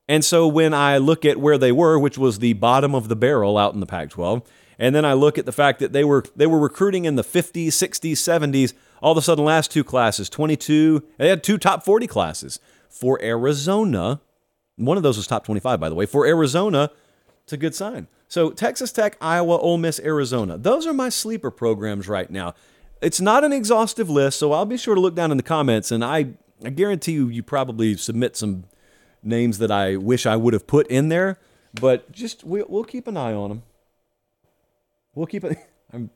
[0.09, 3.15] And so when I look at where they were, which was the bottom of the
[3.15, 4.41] barrel out in the Pac 12,
[4.77, 7.23] and then I look at the fact that they were they were recruiting in the
[7.23, 11.85] 50s, 60s, 70s, all of a sudden last two classes, 22, they had two top
[11.85, 12.59] 40 classes.
[12.89, 14.19] For Arizona,
[14.75, 16.05] one of those was top 25 by the way.
[16.05, 16.91] For Arizona,
[17.43, 18.07] it's a good sign.
[18.33, 20.57] So Texas Tech, Iowa, Ole Miss, Arizona.
[20.57, 22.55] Those are my sleeper programs right now.
[22.99, 25.91] It's not an exhaustive list, so I'll be sure to look down in the comments,
[25.91, 26.29] and I,
[26.65, 28.63] I guarantee you, you probably submit some
[29.21, 31.37] names that I wish I would have put in there,
[31.79, 33.63] but just we, we'll keep an eye on them.
[35.13, 35.55] We'll keep it.
[35.93, 36.09] I'm,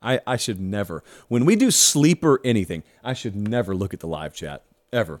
[0.00, 4.08] I, I should never, when we do sleeper anything, I should never look at the
[4.08, 4.62] live chat,
[4.94, 5.20] ever.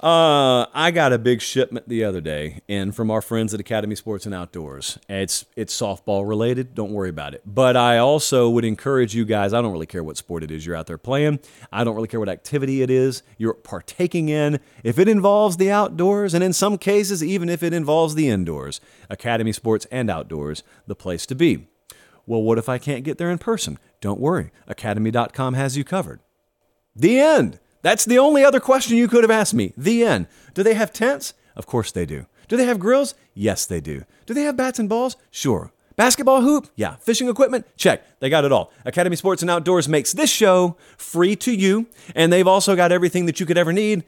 [0.00, 3.96] Uh, I got a big shipment the other day in from our friends at Academy
[3.96, 4.96] Sports and Outdoors.
[5.08, 6.76] It's it's softball related.
[6.76, 7.42] Don't worry about it.
[7.44, 9.52] But I also would encourage you guys.
[9.52, 11.40] I don't really care what sport it is you're out there playing.
[11.72, 14.60] I don't really care what activity it is you're partaking in.
[14.84, 18.80] If it involves the outdoors, and in some cases even if it involves the indoors,
[19.10, 21.66] Academy Sports and Outdoors, the place to be.
[22.24, 23.78] Well, what if I can't get there in person?
[24.00, 24.52] Don't worry.
[24.68, 26.20] Academy.com has you covered.
[26.94, 27.58] The end.
[27.82, 29.72] That's the only other question you could have asked me.
[29.76, 30.26] The end.
[30.54, 31.34] Do they have tents?
[31.56, 32.26] Of course they do.
[32.48, 33.14] Do they have grills?
[33.34, 34.04] Yes, they do.
[34.26, 35.16] Do they have bats and balls?
[35.30, 35.72] Sure.
[35.96, 36.68] Basketball hoop?
[36.76, 36.96] Yeah.
[36.96, 37.66] Fishing equipment?
[37.76, 38.02] Check.
[38.20, 38.72] They got it all.
[38.84, 43.26] Academy Sports and Outdoors makes this show free to you, and they've also got everything
[43.26, 44.04] that you could ever need.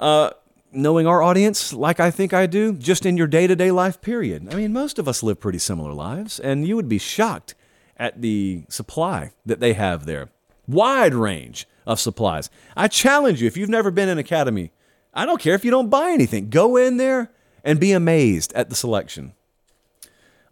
[0.00, 0.30] Uh,
[0.72, 4.00] knowing our audience like I think I do, just in your day to day life,
[4.00, 4.52] period.
[4.52, 7.54] I mean, most of us live pretty similar lives, and you would be shocked
[7.96, 10.30] at the supply that they have there.
[10.66, 12.50] Wide range of supplies.
[12.76, 14.70] I challenge you, if you've never been in Academy,
[15.14, 17.30] I don't care if you don't buy anything, go in there
[17.64, 19.32] and be amazed at the selection.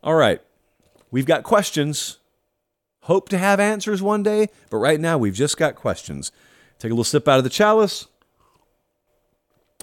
[0.02, 0.40] All right,
[1.10, 2.18] we've got questions.
[3.04, 6.32] Hope to have answers one day, but right now we've just got questions.
[6.78, 8.06] Take a little sip out of the chalice.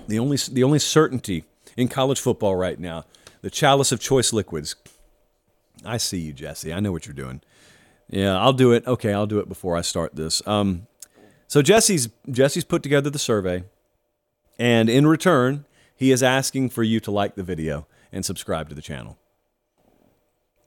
[0.07, 1.43] The only, the only certainty
[1.75, 3.05] in college football right now,
[3.41, 4.75] the chalice of choice liquids.
[5.85, 6.73] I see you, Jesse.
[6.73, 7.41] I know what you're doing.
[8.09, 8.87] Yeah, I'll do it.
[8.87, 10.45] Okay, I'll do it before I start this.
[10.47, 10.87] Um,
[11.47, 13.63] so Jesse's Jesse's put together the survey,
[14.59, 18.75] and in return, he is asking for you to like the video and subscribe to
[18.75, 19.17] the channel.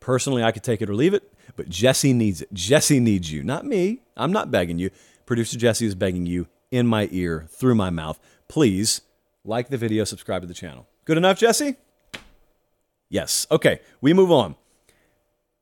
[0.01, 2.53] Personally, I could take it or leave it, but Jesse needs it.
[2.53, 4.01] Jesse needs you, not me.
[4.17, 4.91] I'm not begging you.
[5.27, 8.19] Producer Jesse is begging you in my ear, through my mouth.
[8.49, 9.03] Please
[9.45, 10.87] like the video, subscribe to the channel.
[11.05, 11.77] Good enough, Jesse?
[13.09, 13.47] Yes.
[13.51, 14.55] Okay, we move on.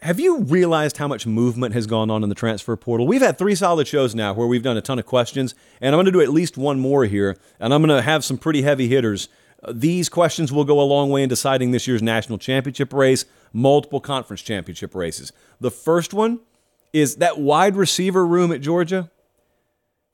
[0.00, 3.04] Have you realized how much movement has gone on in the transfer portal?
[3.04, 5.96] We've had three solid shows now where we've done a ton of questions, and I'm
[5.96, 8.62] going to do at least one more here, and I'm going to have some pretty
[8.62, 9.28] heavy hitters.
[9.60, 13.24] Uh, these questions will go a long way in deciding this year's national championship race,
[13.52, 15.32] multiple conference championship races.
[15.60, 16.40] The first one
[16.92, 19.10] is that wide receiver room at Georgia,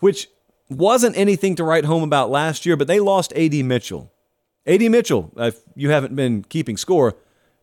[0.00, 0.28] which
[0.70, 3.62] wasn't anything to write home about last year, but they lost A.D.
[3.62, 4.10] Mitchell.
[4.64, 4.88] A.D.
[4.88, 7.16] Mitchell, if you haven't been keeping score,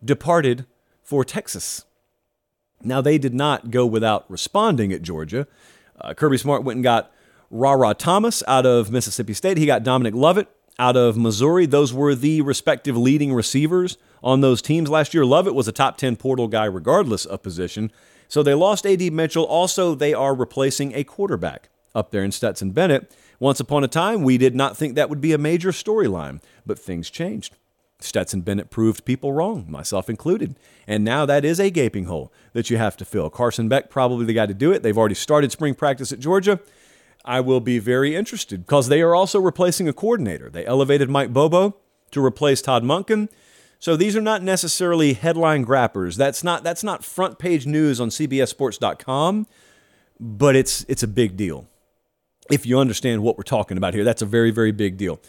[0.05, 0.67] departed
[1.01, 1.85] for Texas.
[2.83, 5.47] Now, they did not go without responding at Georgia.
[5.99, 7.11] Uh, Kirby Smart went and got
[7.49, 9.57] Rara Thomas out of Mississippi State.
[9.57, 10.47] He got Dominic Lovett
[10.79, 11.65] out of Missouri.
[11.65, 15.25] Those were the respective leading receivers on those teams last year.
[15.25, 17.91] Lovett was a top 10 portal guy, regardless of position.
[18.27, 19.09] So they lost A.D.
[19.09, 19.43] Mitchell.
[19.43, 23.15] Also, they are replacing a quarterback up there in Stetson Bennett.
[23.39, 26.79] Once upon a time, we did not think that would be a major storyline, but
[26.79, 27.55] things changed.
[28.03, 30.57] Stetson Bennett proved people wrong, myself included.
[30.87, 33.29] And now that is a gaping hole that you have to fill.
[33.29, 34.83] Carson Beck, probably the guy to do it.
[34.83, 36.59] They've already started spring practice at Georgia.
[37.23, 40.49] I will be very interested because they are also replacing a coordinator.
[40.49, 41.75] They elevated Mike Bobo
[42.11, 43.29] to replace Todd Monken.
[43.79, 46.15] So these are not necessarily headline grappers.
[46.15, 49.47] That's not that's not front page news on CBSSports.com,
[50.19, 51.67] but it's it's a big deal.
[52.51, 55.19] If you understand what we're talking about here, that's a very very big deal.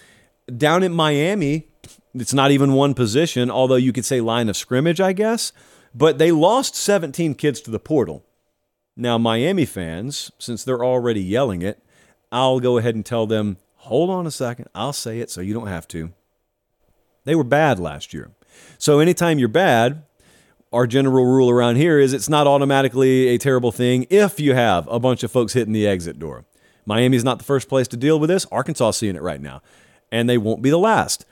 [0.54, 1.68] Down in Miami,
[2.14, 5.52] it's not even one position, although you could say line of scrimmage, I guess.
[5.94, 8.24] But they lost 17 kids to the portal.
[8.96, 11.82] Now, Miami fans, since they're already yelling it,
[12.30, 14.68] I'll go ahead and tell them, hold on a second.
[14.74, 16.12] I'll say it so you don't have to.
[17.24, 18.30] They were bad last year.
[18.78, 20.02] So anytime you're bad,
[20.72, 24.86] our general rule around here is it's not automatically a terrible thing if you have
[24.88, 26.44] a bunch of folks hitting the exit door.
[26.84, 28.46] Miami's not the first place to deal with this.
[28.46, 29.62] Arkansas is seeing it right now,
[30.10, 31.24] and they won't be the last.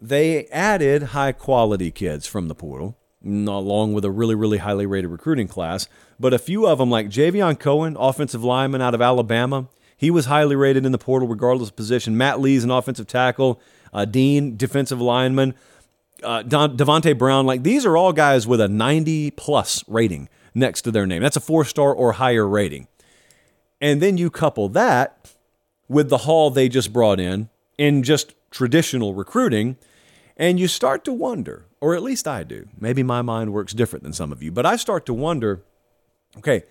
[0.00, 5.10] They added high quality kids from the portal, along with a really, really highly rated
[5.10, 5.88] recruiting class.
[6.18, 10.26] But a few of them, like Javion Cohen, offensive lineman out of Alabama, he was
[10.26, 12.16] highly rated in the portal regardless of position.
[12.16, 13.60] Matt Lee's an offensive tackle.
[13.92, 15.54] Uh, Dean, defensive lineman.
[16.22, 20.82] Uh, Don, Devontae Brown, like these are all guys with a 90 plus rating next
[20.82, 21.22] to their name.
[21.22, 22.88] That's a four star or higher rating.
[23.80, 25.34] And then you couple that
[25.88, 29.76] with the haul they just brought in in just traditional recruiting,
[30.40, 32.66] and you start to wonder, or at least I do.
[32.80, 35.62] Maybe my mind works different than some of you, but I start to wonder
[36.38, 36.64] okay,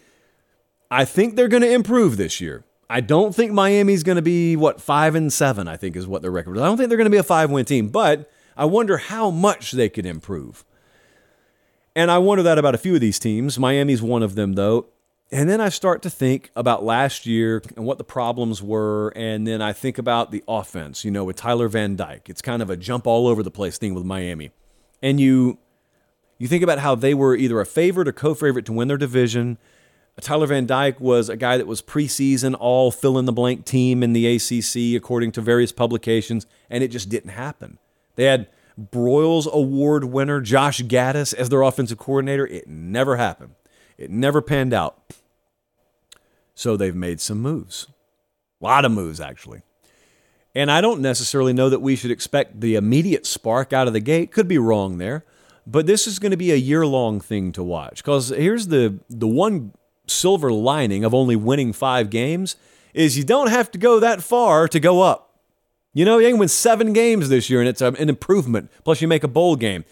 [0.89, 2.63] I think they're going to improve this year.
[2.89, 5.67] I don't think Miami's going to be what five and seven.
[5.67, 6.63] I think is what their record is.
[6.63, 9.29] I don't think they're going to be a five win team, but I wonder how
[9.29, 10.65] much they could improve.
[11.95, 13.59] And I wonder that about a few of these teams.
[13.59, 14.87] Miami's one of them, though.
[15.31, 19.09] And then I start to think about last year and what the problems were.
[19.15, 22.29] And then I think about the offense, you know, with Tyler Van Dyke.
[22.29, 24.51] It's kind of a jump all over the place thing with Miami.
[25.03, 25.59] And you
[26.39, 29.57] you think about how they were either a favorite or co-favorite to win their division.
[30.21, 34.03] Tyler Van Dyke was a guy that was preseason all fill in the blank team
[34.03, 37.77] in the ACC according to various publications, and it just didn't happen.
[38.15, 38.47] They had
[38.79, 42.47] Broyles Award winner Josh Gattis as their offensive coordinator.
[42.47, 43.55] It never happened.
[43.97, 45.01] It never panned out.
[46.59, 47.87] So they've made some moves.
[48.59, 49.61] A lot of moves, actually.
[50.53, 54.01] And I don't necessarily know that we should expect the immediate spark out of the
[54.01, 54.33] gate.
[54.33, 55.23] Could be wrong there.
[55.65, 58.03] But this is going to be a year long thing to watch.
[58.03, 59.71] Because here's the, the one
[60.05, 62.57] silver lining of only winning five games
[62.93, 65.39] is you don't have to go that far to go up.
[65.93, 68.69] You know, you can win seven games this year and it's an improvement.
[68.83, 69.85] Plus, you make a bowl game.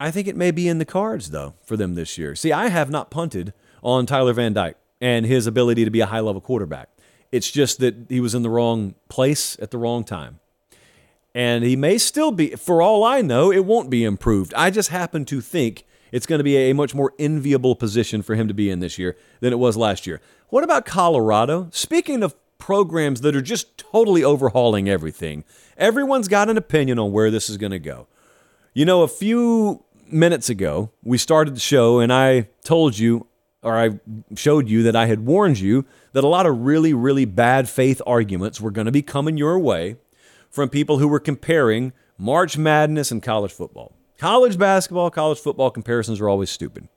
[0.00, 2.34] I think it may be in the cards, though, for them this year.
[2.34, 6.06] See, I have not punted on Tyler Van Dyke and his ability to be a
[6.06, 6.88] high level quarterback.
[7.30, 10.40] It's just that he was in the wrong place at the wrong time.
[11.34, 14.54] And he may still be, for all I know, it won't be improved.
[14.54, 18.34] I just happen to think it's going to be a much more enviable position for
[18.34, 20.20] him to be in this year than it was last year.
[20.48, 21.68] What about Colorado?
[21.70, 25.44] Speaking of programs that are just totally overhauling everything,
[25.76, 28.06] everyone's got an opinion on where this is going to go.
[28.72, 33.26] You know, a few minutes ago, we started the show and I told you,
[33.68, 34.00] or I
[34.34, 38.00] showed you that I had warned you that a lot of really, really bad faith
[38.06, 39.96] arguments were going to be coming your way
[40.50, 43.94] from people who were comparing March Madness and college football.
[44.18, 46.88] College basketball, college football comparisons are always stupid.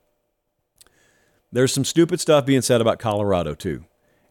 [1.52, 3.84] There's some stupid stuff being said about Colorado, too.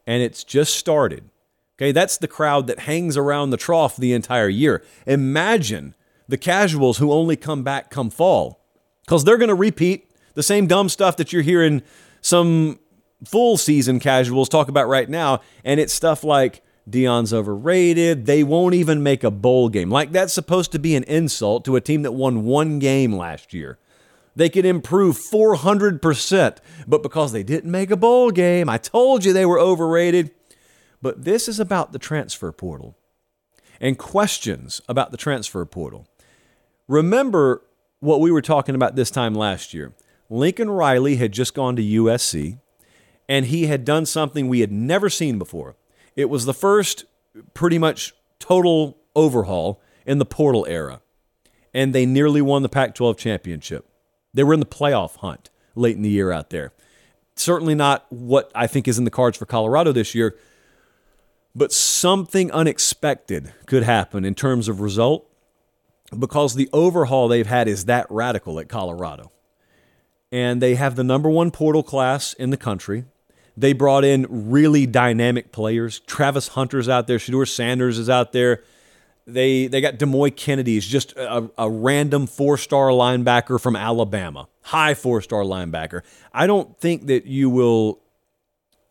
[0.08, 1.30] And it's just started.
[1.78, 4.84] Okay, that's the crowd that hangs around the trough the entire year.
[5.06, 5.96] Imagine
[6.28, 8.66] the casuals who only come back come fall
[9.06, 11.82] because they're going to repeat the same dumb stuff that you're hearing
[12.22, 12.80] some
[13.26, 15.42] full season casuals talk about right now.
[15.64, 18.26] And it's stuff like, Deion's overrated.
[18.26, 19.90] They won't even make a bowl game.
[19.90, 23.54] Like that's supposed to be an insult to a team that won one game last
[23.54, 23.78] year.
[24.36, 26.58] They could improve 400%,
[26.88, 30.32] but because they didn't make a bowl game, I told you they were overrated.
[31.02, 32.98] But this is about the transfer portal
[33.80, 36.08] and questions about the transfer portal.
[36.88, 37.64] Remember
[38.00, 39.94] what we were talking about this time last year.
[40.32, 42.58] Lincoln Riley had just gone to USC,
[43.28, 45.76] and he had done something we had never seen before.
[46.16, 47.04] It was the first
[47.54, 51.02] pretty much total overhaul in the portal era.
[51.74, 53.86] And they nearly won the Pac 12 championship.
[54.34, 56.72] They were in the playoff hunt late in the year out there.
[57.36, 60.38] Certainly not what I think is in the cards for Colorado this year,
[61.54, 65.30] but something unexpected could happen in terms of result
[66.18, 69.32] because the overhaul they've had is that radical at Colorado.
[70.32, 73.06] And they have the number one portal class in the country.
[73.58, 76.00] They brought in really dynamic players.
[76.02, 77.18] Travis Hunter's out there.
[77.18, 78.64] Shedeur Sanders is out there.
[79.28, 84.94] They they got Demouy Kennedy's just a, a random four star linebacker from Alabama, high
[84.94, 86.02] four star linebacker.
[86.34, 88.00] I don't think that you will.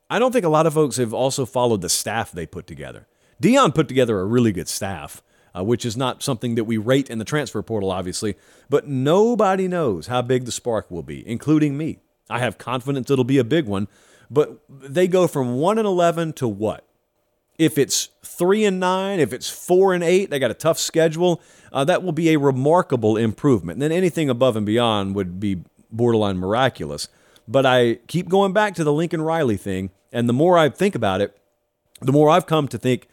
[0.09, 3.07] I don't think a lot of folks have also followed the staff they put together.
[3.43, 5.23] Deion put together a really good staff,
[5.57, 8.37] uh, which is not something that we rate in the transfer portal, obviously.
[8.69, 11.99] But nobody knows how big the spark will be, including me.
[12.29, 13.89] I have confidence it'll be a big one
[14.31, 16.87] but they go from 1 and 11 to what?
[17.59, 21.43] If it's 3 and 9, if it's 4 and 8, they got a tough schedule.
[21.73, 23.77] Uh, that will be a remarkable improvement.
[23.77, 27.09] And then anything above and beyond would be borderline miraculous.
[27.47, 30.95] But I keep going back to the Lincoln Riley thing, and the more I think
[30.95, 31.37] about it,
[32.01, 33.09] the more I've come to think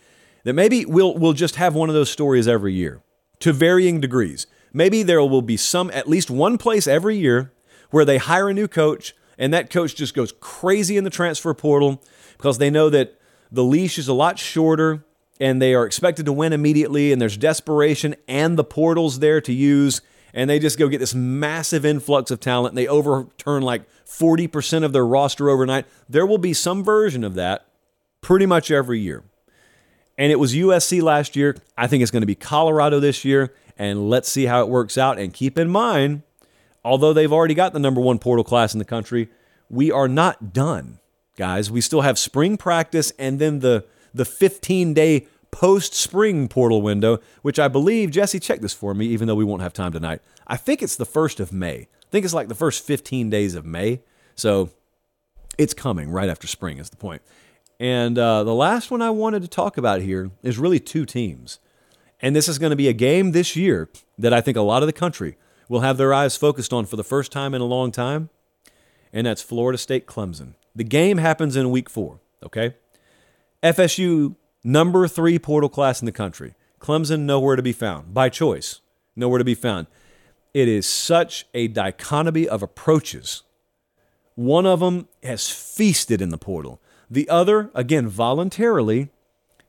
[0.47, 3.01] that maybe we'll we'll just have one of those stories every year
[3.39, 4.47] to varying degrees.
[4.71, 7.51] Maybe there will be some, at least one place every year
[7.89, 11.53] where they hire a new coach and that coach just goes crazy in the transfer
[11.53, 12.01] portal
[12.37, 13.19] because they know that
[13.51, 15.03] the leash is a lot shorter
[15.37, 19.51] and they are expected to win immediately and there's desperation and the portal's there to
[19.51, 19.99] use
[20.33, 24.85] and they just go get this massive influx of talent and they overturn like 40%
[24.85, 25.87] of their roster overnight.
[26.07, 27.67] There will be some version of that
[28.21, 29.25] pretty much every year.
[30.17, 31.55] And it was USC last year.
[31.77, 33.53] I think it's going to be Colorado this year.
[33.77, 35.19] And let's see how it works out.
[35.19, 36.23] And keep in mind,
[36.83, 39.29] although they've already got the number one portal class in the country,
[39.69, 40.99] we are not done,
[41.35, 41.69] guys.
[41.69, 47.19] We still have spring practice and then the, the 15 day post spring portal window,
[47.41, 50.21] which I believe, Jesse, check this for me, even though we won't have time tonight.
[50.47, 51.87] I think it's the 1st of May.
[52.07, 54.01] I think it's like the first 15 days of May.
[54.35, 54.69] So
[55.57, 57.21] it's coming right after spring, is the point.
[57.79, 61.59] And uh, the last one I wanted to talk about here is really two teams.
[62.21, 64.81] And this is going to be a game this year that I think a lot
[64.81, 65.37] of the country
[65.69, 68.29] will have their eyes focused on for the first time in a long time.
[69.13, 70.55] And that's Florida State Clemson.
[70.75, 72.75] The game happens in week four, okay?
[73.63, 76.55] FSU, number three portal class in the country.
[76.79, 78.81] Clemson, nowhere to be found by choice,
[79.15, 79.87] nowhere to be found.
[80.53, 83.43] It is such a dichotomy of approaches.
[84.35, 86.81] One of them has feasted in the portal.
[87.09, 89.09] The other, again, voluntarily,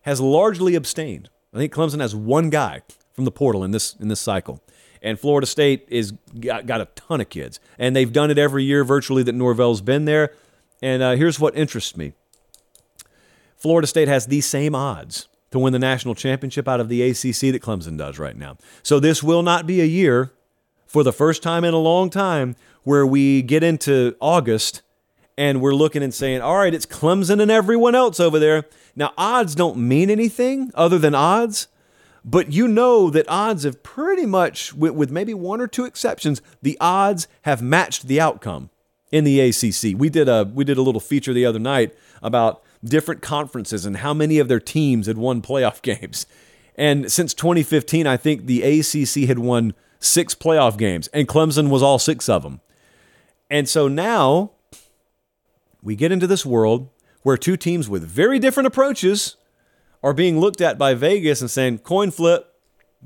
[0.02, 1.28] has largely abstained.
[1.52, 2.82] I think Clemson has one guy
[3.12, 4.62] from the portal in this in this cycle.
[5.02, 7.60] And Florida State is got, got a ton of kids.
[7.78, 10.32] And they've done it every year virtually that Norvell's been there.
[10.82, 12.12] And uh, here's what interests me.
[13.56, 17.52] Florida State has the same odds to win the national championship out of the ACC
[17.52, 18.56] that Clemson does right now.
[18.82, 20.32] So this will not be a year
[20.86, 24.82] for the first time in a long time where we get into August
[25.38, 28.64] and we're looking and saying, all right, it's Clemson and everyone else over there.
[28.96, 31.68] Now, odds don't mean anything other than odds,
[32.24, 36.76] but you know that odds have pretty much, with, maybe one or two exceptions, the
[36.80, 38.70] odds have matched the outcome
[39.12, 39.96] in the ACC.
[39.96, 43.98] We did a we did a little feature the other night about different conferences and
[43.98, 46.26] how many of their teams had won playoff games.
[46.74, 51.82] And since 2015, I think the ACC had won six playoff games, and Clemson was
[51.82, 52.60] all six of them.
[53.48, 54.52] And so now
[55.82, 56.88] we get into this world
[57.22, 59.36] where two teams with very different approaches
[60.02, 62.54] are being looked at by Vegas and saying, coin flip,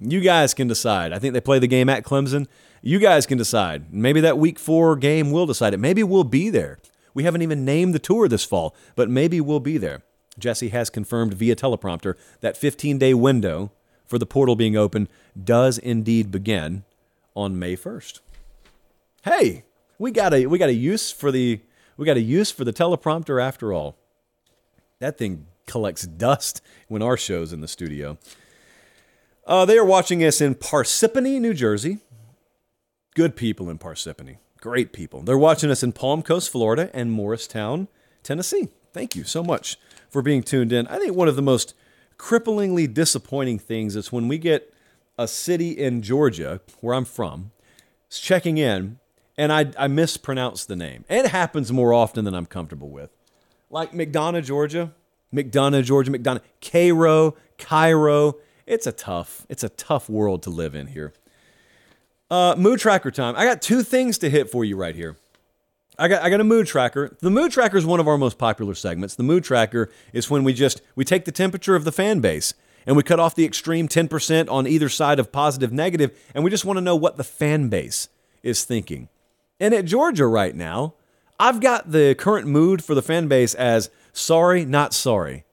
[0.01, 1.13] you guys can decide.
[1.13, 2.47] I think they play the game at Clemson.
[2.83, 3.93] You guys can decide.
[3.93, 5.81] Maybe that week four game will decide it.
[5.81, 6.79] Maybe we'll be there.
[7.15, 10.03] We haven't even named the tour this fall, but maybe we'll be there.
[10.39, 13.71] Jesse has confirmed via teleprompter that 15 day window
[14.07, 15.09] for the portal being open
[15.43, 16.85] does indeed begin
[17.35, 18.21] on May 1st.
[19.25, 19.65] Hey,
[19.99, 21.61] we got a we got a use for the
[22.03, 23.97] we got a use for the teleprompter after all.
[24.99, 28.19] That thing collects dust when our show's in the studio.
[29.47, 31.99] Uh, they are watching us in Parsippany, New Jersey.
[33.15, 34.39] Good people in Parsippany.
[34.61, 35.23] Great people.
[35.23, 37.87] They're watching us in Palm Coast, Florida, and Morristown,
[38.25, 38.71] Tennessee.
[38.93, 39.79] Thank you so much
[40.11, 40.89] for being tuned in.
[40.89, 41.73] I think one of the most
[42.19, 44.75] cripplingly disappointing things is when we get
[45.17, 47.53] a city in Georgia, where I'm from,
[48.11, 48.99] checking in
[49.37, 51.05] and I, I mispronounce the name.
[51.09, 53.11] It happens more often than I'm comfortable with.
[53.71, 54.93] Like McDonough, Georgia,
[55.35, 58.35] McDonough, Georgia, McDonough, Cairo, Cairo.
[58.67, 61.15] It's a tough, it's a tough world to live in here.
[62.31, 63.35] Uh, mood tracker time.
[63.37, 65.17] I got two things to hit for you right here.
[65.99, 67.17] I got, I got a mood tracker.
[67.21, 69.15] The mood tracker is one of our most popular segments.
[69.15, 72.55] The mood tracker is when we just we take the temperature of the fan base
[72.87, 76.51] and we cut off the extreme 10% on either side of positive negative and we
[76.51, 78.09] just want to know what the fan base
[78.43, 79.09] is thinking.
[79.63, 80.95] And at Georgia right now,
[81.39, 85.45] I've got the current mood for the fan base as sorry, not sorry,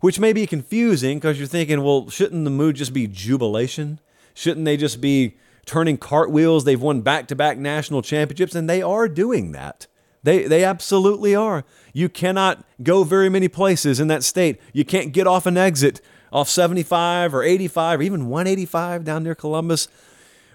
[0.00, 4.00] which may be confusing because you're thinking, well, shouldn't the mood just be jubilation?
[4.34, 6.64] Shouldn't they just be turning cartwheels?
[6.64, 9.86] They've won back to back national championships, and they are doing that.
[10.22, 11.64] They, they absolutely are.
[11.94, 14.60] You cannot go very many places in that state.
[14.74, 19.34] You can't get off an exit off 75 or 85 or even 185 down near
[19.34, 19.88] Columbus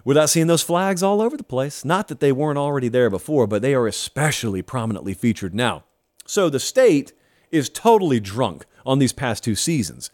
[0.10, 1.86] without seeing those flags all over the place.
[1.86, 5.84] Not that they weren't already there before, but they are especially prominently featured now.
[6.26, 7.14] So the state
[7.51, 10.10] is totally drunk on these past two seasons.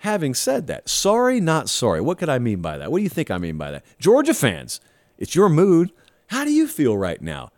[0.00, 2.02] Having said that, sorry, not sorry.
[2.02, 2.92] What could I mean by that?
[2.92, 3.86] What do you think I mean by that?
[3.98, 4.82] Georgia fans,
[5.16, 5.92] it's your mood.
[6.26, 7.52] How do you feel right now?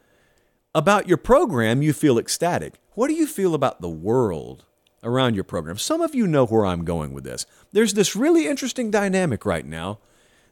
[0.77, 2.75] About your program, you feel ecstatic.
[2.93, 4.65] What do you feel about the world
[5.03, 5.79] around your program?
[5.79, 7.47] Some of you know where I'm going with this.
[7.73, 9.99] There's this really interesting dynamic right now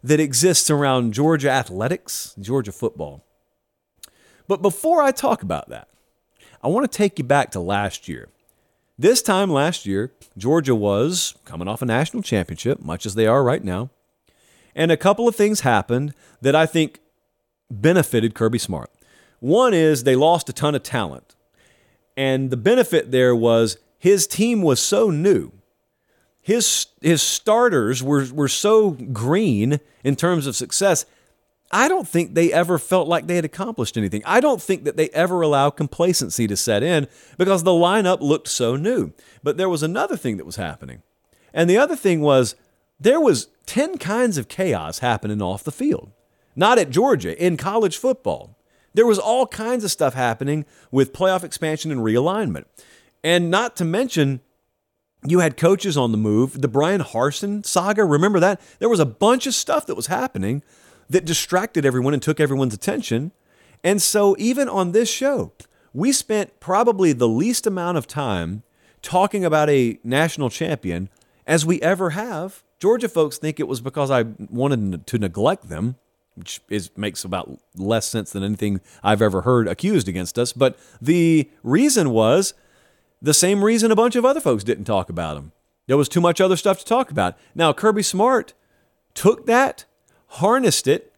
[0.02, 3.24] that exists around Georgia athletics, Georgia football.
[4.48, 5.88] But before I talk about that,
[6.62, 8.28] I want to take you back to last year.
[8.98, 13.42] This time last year, Georgia was coming off a national championship, much as they are
[13.42, 13.90] right now.
[14.74, 17.00] And a couple of things happened that I think
[17.70, 18.90] benefited Kirby Smart.
[19.40, 21.34] One is they lost a ton of talent.
[22.16, 25.52] And the benefit there was his team was so new.
[26.42, 31.06] His, his starters were, were so green in terms of success.
[31.70, 34.22] I don't think they ever felt like they had accomplished anything.
[34.26, 38.48] I don't think that they ever allowed complacency to set in because the lineup looked
[38.48, 39.12] so new.
[39.42, 41.02] But there was another thing that was happening.
[41.54, 42.56] And the other thing was
[43.00, 46.10] there was 10 kinds of chaos happening off the field.
[46.54, 48.58] Not at Georgia, in college football.
[48.94, 52.64] There was all kinds of stuff happening with playoff expansion and realignment.
[53.24, 54.40] And not to mention,
[55.26, 56.60] you had coaches on the move.
[56.60, 58.60] The Brian Harsin saga, remember that?
[58.78, 60.62] There was a bunch of stuff that was happening
[61.08, 63.32] that distracted everyone and took everyone's attention.
[63.84, 65.52] And so, even on this show,
[65.92, 68.62] we spent probably the least amount of time
[69.02, 71.08] talking about a national champion
[71.46, 72.62] as we ever have.
[72.78, 75.96] Georgia folks think it was because I wanted to neglect them,
[76.34, 80.52] which is makes about less sense than anything I've ever heard accused against us.
[80.52, 82.54] But the reason was
[83.22, 85.52] the same reason a bunch of other folks didn't talk about them.
[85.86, 87.38] There was too much other stuff to talk about.
[87.54, 88.52] Now Kirby Smart
[89.14, 89.84] took that,
[90.26, 91.12] harnessed it,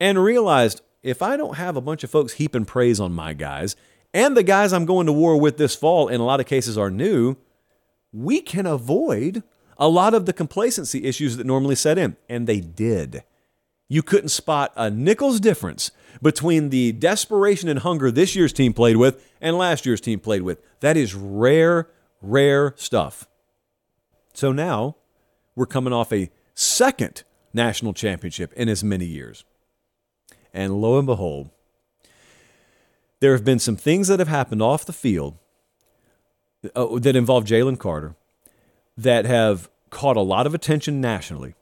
[0.00, 3.76] and realized if I don't have a bunch of folks heaping praise on my guys,
[4.12, 6.76] and the guys I'm going to war with this fall in a lot of cases
[6.76, 7.36] are new,
[8.12, 9.42] we can avoid
[9.76, 12.16] a lot of the complacency issues that normally set in.
[12.28, 13.24] And they did.
[13.88, 15.90] You couldn't spot a nickel's difference
[16.22, 20.42] between the desperation and hunger this year's team played with and last year's team played
[20.42, 20.62] with.
[20.80, 21.88] That is rare,
[22.22, 23.28] rare stuff.
[24.32, 24.96] So now
[25.54, 29.44] we're coming off a second national championship in as many years.
[30.52, 31.50] And lo and behold,
[33.20, 35.36] there have been some things that have happened off the field
[36.74, 38.14] uh, that involve Jalen Carter
[38.96, 41.54] that have caught a lot of attention nationally.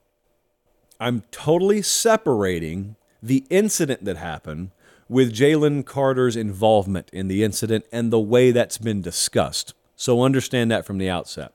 [1.03, 4.70] I'm totally separating the incident that happened
[5.09, 9.74] with Jalen Carter's involvement in the incident and the way that's been discussed.
[9.96, 11.53] So understand that from the outset.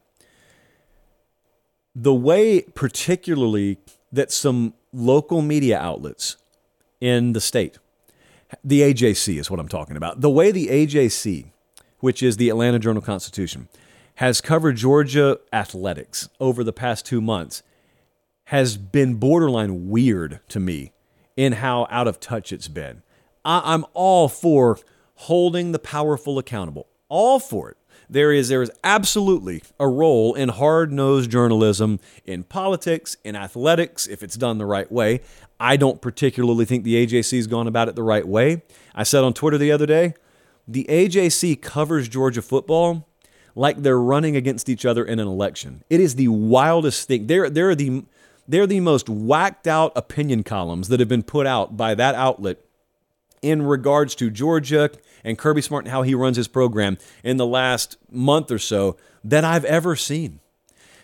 [1.95, 3.77] The way, particularly,
[4.11, 6.35] that some local media outlets
[6.99, 7.79] in the state,
[8.65, 11.45] the AJC is what I'm talking about, the way the AJC,
[12.01, 13.69] which is the Atlanta Journal Constitution,
[14.15, 17.63] has covered Georgia athletics over the past two months
[18.47, 20.93] has been borderline weird to me
[21.35, 23.03] in how out of touch it's been.
[23.43, 24.79] I- am all for
[25.15, 27.77] holding the powerful accountable, all for it.
[28.09, 34.23] There is there is absolutely a role in hard-nosed journalism in politics, in athletics, if
[34.23, 35.19] it's done the right way.
[35.59, 38.61] I don't particularly think the AJC's gone about it the right way.
[38.95, 40.13] I said on Twitter the other day,
[40.65, 43.09] the AJC covers Georgia football
[43.55, 45.83] like they're running against each other in an election.
[45.89, 47.27] It is the wildest thing.
[47.27, 48.05] They're, they're, the,
[48.47, 52.57] they're the most whacked out opinion columns that have been put out by that outlet
[53.41, 54.89] in regards to Georgia
[55.23, 58.97] and Kirby Smart and how he runs his program in the last month or so
[59.23, 60.39] that I've ever seen.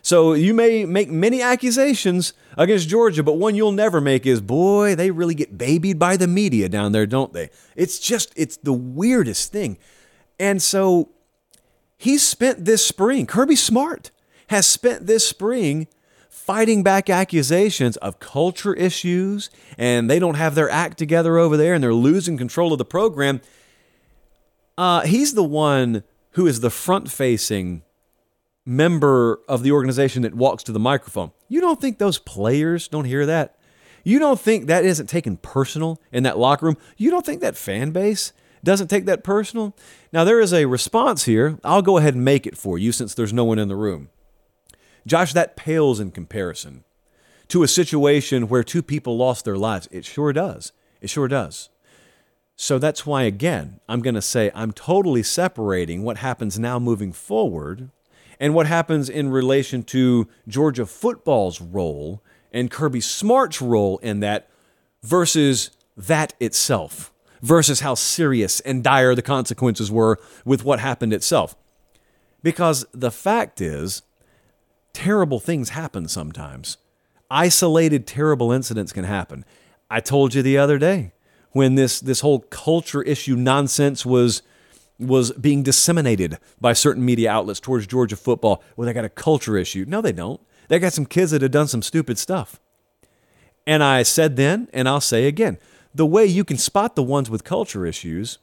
[0.01, 4.95] So you may make many accusations against Georgia, but one you'll never make is, boy,
[4.95, 7.49] they really get babied by the media down there, don't they?
[7.75, 9.77] It's just, it's the weirdest thing.
[10.37, 11.09] And so
[11.97, 14.11] he spent this spring, Kirby Smart
[14.47, 15.87] has spent this spring
[16.45, 21.73] fighting back accusations of culture issues and they don't have their act together over there
[21.73, 23.39] and they're losing control of the program.
[24.77, 27.81] Uh, he's the one who is the front facing
[28.65, 31.31] member of the organization that walks to the microphone.
[31.47, 33.57] You don't think those players don't hear that?
[34.03, 36.77] You don't think that isn't taken personal in that locker room?
[36.97, 38.33] You don't think that fan base
[38.65, 39.77] doesn't take that personal.
[40.11, 41.57] Now, there is a response here.
[41.63, 44.09] I'll go ahead and make it for you since there's no one in the room.
[45.05, 46.83] Josh, that pales in comparison
[47.49, 49.87] to a situation where two people lost their lives.
[49.91, 50.71] It sure does.
[51.01, 51.69] It sure does.
[52.55, 57.11] So that's why, again, I'm going to say I'm totally separating what happens now moving
[57.11, 57.89] forward
[58.39, 64.49] and what happens in relation to Georgia football's role and Kirby Smart's role in that
[65.01, 71.55] versus that itself versus how serious and dire the consequences were with what happened itself.
[72.41, 74.01] Because the fact is,
[74.93, 76.77] terrible things happen sometimes.
[77.29, 79.45] Isolated, terrible incidents can happen.
[79.89, 81.13] I told you the other day
[81.51, 84.41] when this, this whole culture issue nonsense was,
[84.99, 89.57] was being disseminated by certain media outlets towards Georgia football, Well, they got a culture
[89.57, 89.85] issue.
[89.87, 90.41] No, they don't.
[90.67, 92.59] They got some kids that have done some stupid stuff.
[93.65, 95.57] And I said then, and I'll say again
[95.93, 98.39] the way you can spot the ones with culture issues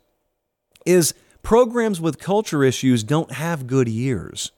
[0.86, 4.52] is programs with culture issues don't have good years.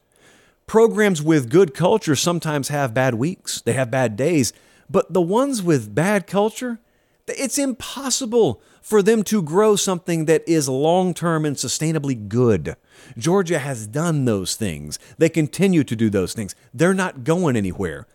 [0.72, 4.54] Programs with good culture sometimes have bad weeks, they have bad days,
[4.88, 6.80] But the ones with bad culture,
[7.28, 12.74] it's impossible for them to grow something that is long term and sustainably good.
[13.18, 14.98] Georgia has done those things.
[15.18, 16.54] They continue to do those things.
[16.72, 18.06] They're not going anywhere.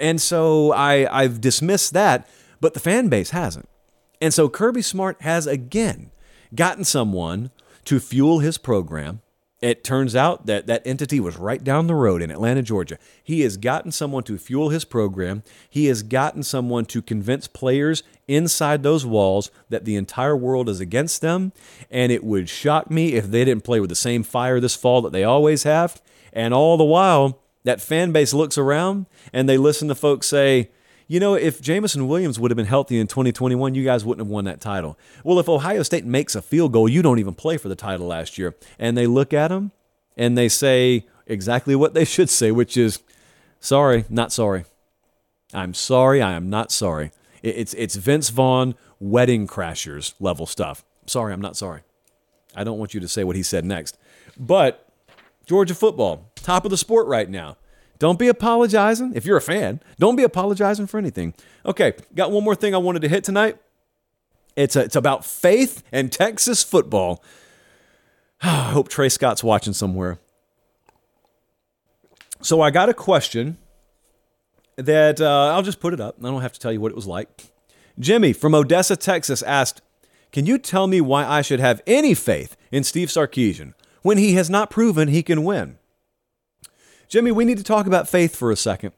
[0.00, 2.26] And so I, I've dismissed that,
[2.58, 3.68] but the fan base hasn't.
[4.18, 6.10] And so Kirby Smart has again
[6.54, 7.50] gotten someone
[7.84, 9.20] to fuel his program.
[9.60, 12.96] It turns out that that entity was right down the road in Atlanta, Georgia.
[13.22, 15.42] He has gotten someone to fuel his program.
[15.68, 20.78] He has gotten someone to convince players inside those walls that the entire world is
[20.78, 21.52] against them.
[21.90, 25.02] And it would shock me if they didn't play with the same fire this fall
[25.02, 26.00] that they always have.
[26.32, 30.70] And all the while, that fan base looks around and they listen to folks say,
[31.08, 34.30] you know, if Jameson Williams would have been healthy in 2021, you guys wouldn't have
[34.30, 34.98] won that title.
[35.24, 38.06] Well, if Ohio State makes a field goal, you don't even play for the title
[38.06, 38.54] last year.
[38.78, 39.72] And they look at him
[40.18, 43.00] and they say exactly what they should say, which is,
[43.58, 44.66] sorry, not sorry.
[45.54, 47.10] I'm sorry, I am not sorry.
[47.42, 50.84] It's, it's Vince Vaughn wedding crashers level stuff.
[51.06, 51.80] Sorry, I'm not sorry.
[52.54, 53.96] I don't want you to say what he said next.
[54.38, 54.86] But
[55.46, 57.56] Georgia football, top of the sport right now.
[57.98, 59.12] Don't be apologizing.
[59.14, 61.34] If you're a fan, don't be apologizing for anything.
[61.66, 63.58] Okay, got one more thing I wanted to hit tonight.
[64.56, 67.22] It's, a, it's about faith and Texas football.
[68.42, 70.18] I hope Trey Scott's watching somewhere.
[72.40, 73.58] So I got a question
[74.76, 76.16] that uh, I'll just put it up.
[76.20, 77.28] I don't have to tell you what it was like.
[77.98, 79.82] Jimmy from Odessa, Texas asked,
[80.30, 84.34] Can you tell me why I should have any faith in Steve Sarkisian when he
[84.34, 85.78] has not proven he can win?
[87.08, 88.92] Jimmy, we need to talk about faith for a second.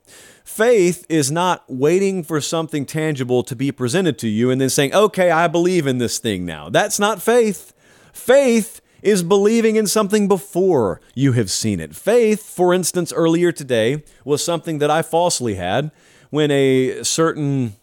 [0.44, 4.92] Faith is not waiting for something tangible to be presented to you and then saying,
[4.92, 6.68] okay, I believe in this thing now.
[6.68, 7.72] That's not faith.
[8.12, 11.94] Faith is believing in something before you have seen it.
[11.94, 15.92] Faith, for instance, earlier today was something that I falsely had
[16.30, 17.74] when a certain,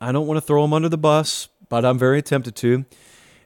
[0.00, 2.84] I don't want to throw him under the bus, but I'm very tempted to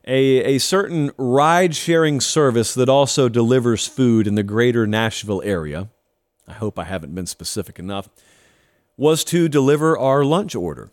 [0.09, 5.91] a, a certain ride sharing service that also delivers food in the greater Nashville area.
[6.49, 8.09] I hope I haven't been specific enough.
[8.97, 10.91] Was to deliver our lunch order.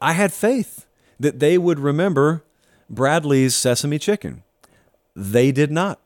[0.00, 0.84] I had faith
[1.18, 2.44] that they would remember
[2.90, 4.42] Bradley's sesame chicken.
[5.16, 5.98] They did not.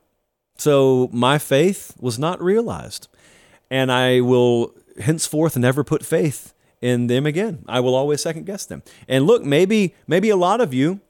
[0.57, 3.09] So my faith was not realized.
[3.69, 7.65] And I will henceforth never put faith in them again.
[7.67, 8.81] I will always second guess them.
[9.07, 11.01] And look, maybe maybe a lot of you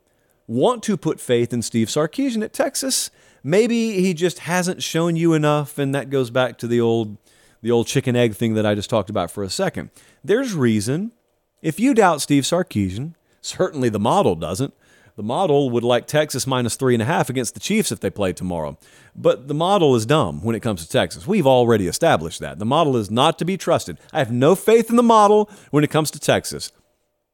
[0.54, 3.10] want to put faith in Steve Sarkisian at Texas.
[3.44, 7.18] Maybe he just hasn't shown you enough, and that goes back to the old
[7.62, 9.90] the old chicken egg thing that I just talked about for a second.
[10.24, 11.14] There's reason.
[11.62, 14.74] If you doubt Steve Sarkisian, certainly the model doesn't.
[15.16, 18.10] The model would like Texas minus three and a half against the Chiefs if they
[18.10, 18.78] played tomorrow.
[19.16, 21.26] But the model is dumb when it comes to Texas.
[21.26, 22.60] We've already established that.
[22.60, 23.98] The model is not to be trusted.
[24.12, 26.72] I have no faith in the model when it comes to Texas.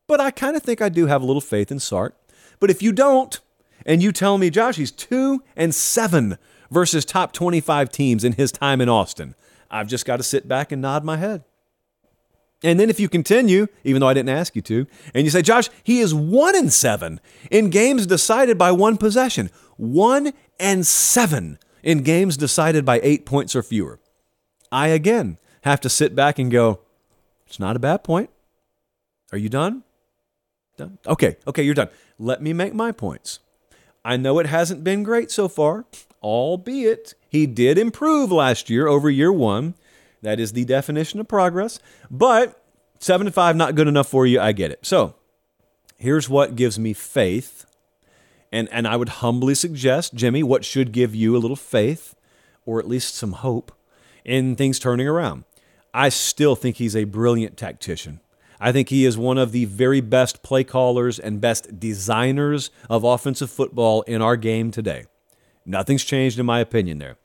[0.08, 2.16] But I kind of think I do have a little faith in Sark.
[2.60, 3.40] But if you don't,
[3.86, 6.38] and you tell me, Josh, he's two and seven
[6.70, 9.36] versus top 25 teams in his time in Austin,
[9.72, 11.44] I've just got to sit back and nod my head.
[12.62, 15.42] And then if you continue, even though I didn't ask you to, and you say,
[15.42, 21.58] Josh, he is one and seven in games decided by one possession, one and seven
[21.84, 24.00] in games decided by eight points or fewer.
[24.72, 26.82] I again have to sit back and go,
[27.48, 28.30] it's not a bad point.
[29.32, 29.84] Are you done?
[30.78, 30.98] Done?
[31.08, 31.90] Okay, okay, you're done.
[32.20, 33.40] Let me make my points.
[34.04, 35.86] I know it hasn't been great so far,
[36.22, 39.74] albeit he did improve last year over year one.
[40.22, 41.80] That is the definition of progress.
[42.12, 42.62] But
[43.00, 44.40] seven to five, not good enough for you.
[44.40, 44.86] I get it.
[44.86, 45.16] So
[45.98, 47.66] here's what gives me faith.
[48.52, 52.16] And, and I would humbly suggest, Jimmy, what should give you a little faith
[52.66, 53.72] or at least some hope
[54.26, 55.46] in things turning around.
[55.94, 58.20] I still think he's a brilliant tactician.
[58.60, 63.04] I think he is one of the very best play callers and best designers of
[63.04, 65.06] offensive football in our game today.
[65.66, 67.18] Nothing's changed in my opinion there.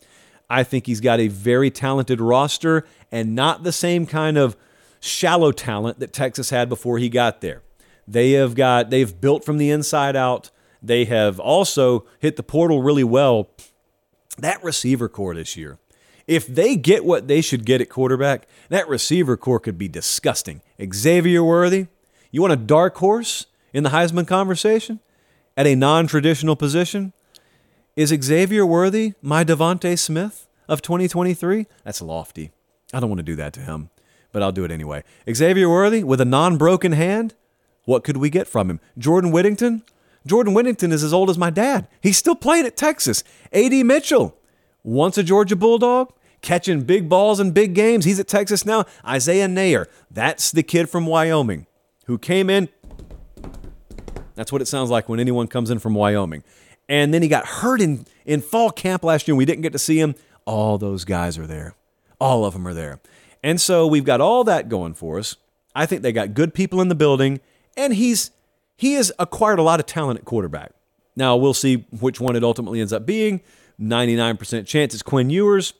[0.49, 4.57] I think he's got a very talented roster and not the same kind of
[5.01, 7.62] shallow talent that Texas had before he got there.
[8.07, 10.51] They have got they've built from the inside out.
[10.82, 13.51] They have also hit the portal really well.
[14.39, 15.78] That receiver corps this year
[16.26, 20.62] if they get what they should get at quarterback, that receiver corps could be disgusting.
[20.92, 21.86] Xavier Worthy,
[22.30, 25.00] you want a dark horse in the Heisman conversation
[25.56, 27.12] at a non traditional position?
[27.96, 31.66] Is Xavier Worthy my DeVonta Smith of 2023?
[31.84, 32.50] That's lofty.
[32.92, 33.90] I don't want to do that to him,
[34.32, 35.04] but I'll do it anyway.
[35.32, 37.34] Xavier Worthy with a non broken hand?
[37.84, 38.80] What could we get from him?
[38.96, 39.82] Jordan Whittington?
[40.26, 41.86] Jordan Whittington is as old as my dad.
[42.00, 43.22] He's still playing at Texas.
[43.52, 43.82] A.D.
[43.82, 44.36] Mitchell,
[44.85, 46.12] once a Georgia Bulldog,
[46.43, 48.05] catching big balls in big games.
[48.05, 48.85] He's at Texas now.
[49.05, 51.66] Isaiah Neyor, that's the kid from Wyoming
[52.07, 52.68] who came in.
[54.35, 56.45] That's what it sounds like when anyone comes in from Wyoming.
[56.89, 59.72] And then he got hurt in, in fall camp last year and we didn't get
[59.72, 60.14] to see him.
[60.45, 61.74] All those guys are there.
[62.20, 63.01] All of them are there.
[63.43, 65.37] And so we've got all that going for us.
[65.74, 67.41] I think they got good people in the building,
[67.76, 68.30] and he's
[68.76, 70.72] he has acquired a lot of talent at quarterback.
[71.16, 73.41] Now we'll see which one it ultimately ends up being.
[73.80, 75.74] 99% chance it's Quinn Ewers.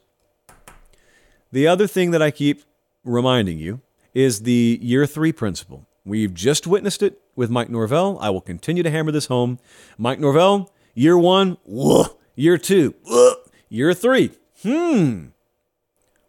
[1.53, 2.63] The other thing that I keep
[3.05, 3.81] reminding you
[4.13, 5.87] is the year three principle.
[6.05, 8.19] We've just witnessed it with Mike Norvell.
[8.21, 9.59] I will continue to hammer this home.
[9.97, 12.19] Mike Norvell, year one, whoa.
[12.35, 13.35] year two, whoa.
[13.69, 14.33] year three,
[14.63, 15.27] hmm.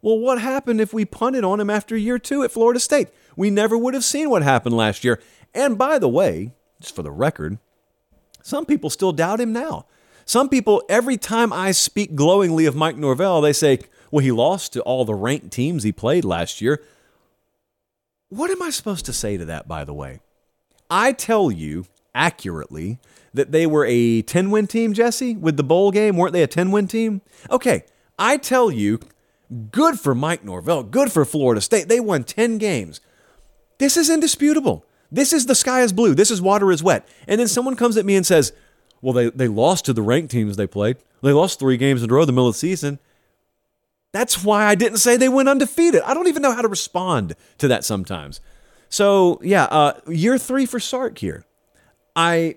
[0.02, 3.08] Well, what happened if we punted on him after year two at Florida State?
[3.36, 5.20] We never would have seen what happened last year.
[5.52, 7.58] And by the way, just for the record,
[8.42, 9.86] some people still doubt him now.
[10.26, 13.78] Some people, every time I speak glowingly of Mike Norvell, they say,
[14.10, 16.82] well, he lost to all the ranked teams he played last year.
[18.28, 20.20] What am I supposed to say to that, by the way?
[20.90, 22.98] I tell you accurately
[23.34, 26.16] that they were a 10 win team, Jesse, with the bowl game.
[26.16, 27.22] Weren't they a 10 win team?
[27.48, 27.84] Okay,
[28.18, 28.98] I tell you,
[29.70, 31.88] good for Mike Norvell, good for Florida State.
[31.88, 33.00] They won 10 games.
[33.78, 34.84] This is indisputable.
[35.12, 36.14] This is the sky is blue.
[36.14, 37.06] This is water is wet.
[37.28, 38.52] And then someone comes at me and says,
[39.00, 40.96] well, they, they lost to the ranked teams they played.
[41.22, 42.98] They lost three games in a row in the middle of the season.
[44.12, 46.02] That's why I didn't say they went undefeated.
[46.02, 48.40] I don't even know how to respond to that sometimes.
[48.88, 51.44] So yeah, uh, year three for Sark here.
[52.14, 52.56] I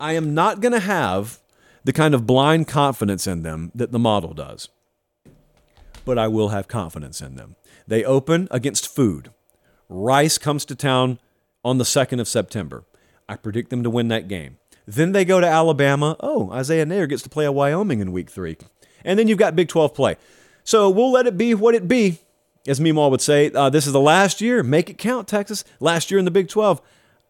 [0.00, 1.40] I am not going to have
[1.84, 4.68] the kind of blind confidence in them that the model does,
[6.04, 7.56] but I will have confidence in them.
[7.86, 9.30] They open against food.
[9.88, 11.18] Rice comes to town
[11.64, 12.84] on the 2nd of September.
[13.28, 14.58] I predict them to win that game.
[14.96, 16.16] Then they go to Alabama.
[16.18, 18.56] Oh, Isaiah Neyor gets to play a Wyoming in week three.
[19.04, 20.16] And then you've got Big 12 play.
[20.64, 22.18] So we'll let it be what it be.
[22.66, 24.64] As Meemaw would say, uh, this is the last year.
[24.64, 25.64] Make it count, Texas.
[25.78, 26.82] Last year in the Big 12.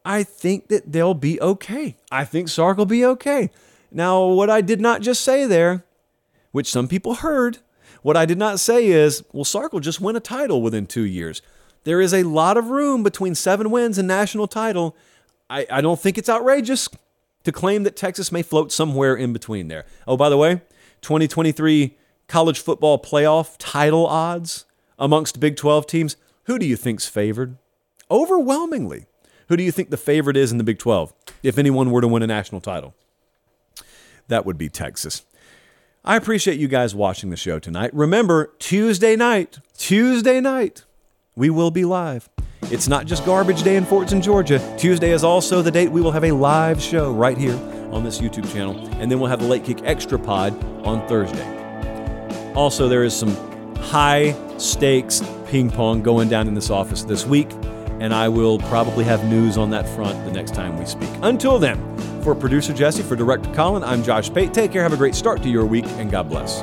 [0.06, 1.96] I think that they'll be okay.
[2.11, 3.50] I think Sark will be okay.
[3.92, 5.84] Now, what I did not just say there,
[6.52, 7.58] which some people heard,
[8.00, 11.04] what I did not say is, well, Sark will just win a title within two
[11.04, 11.42] years.
[11.84, 14.96] There is a lot of room between seven wins and national title.
[15.50, 16.88] I, I don't think it's outrageous
[17.45, 19.84] to claim that Texas may float somewhere in between there.
[20.07, 20.62] Oh, by the way,
[21.03, 21.97] 2023
[22.28, 24.64] college football playoff title odds
[24.99, 27.57] amongst Big 12 teams, who do you think's favored?
[28.11, 29.07] Overwhelmingly.
[29.49, 31.12] Who do you think the favorite is in the Big 12
[31.43, 32.95] if anyone were to win a national title?
[34.28, 35.22] That would be Texas.
[36.05, 37.93] I appreciate you guys watching the show tonight.
[37.93, 40.84] Remember, Tuesday night, Tuesday night,
[41.34, 42.28] we will be live.
[42.71, 44.61] It's not just garbage day in Fortson, Georgia.
[44.79, 47.57] Tuesday is also the date we will have a live show right here
[47.91, 50.53] on this YouTube channel, and then we'll have the Late Kick Extra Pod
[50.85, 51.45] on Thursday.
[52.55, 53.35] Also, there is some
[53.77, 57.51] high stakes ping pong going down in this office this week,
[57.99, 61.11] and I will probably have news on that front the next time we speak.
[61.23, 61.81] Until then,
[62.23, 64.55] for producer Jesse, for director Colin, I'm Josh Pate.
[64.55, 66.62] Take care, have a great start to your week, and God bless.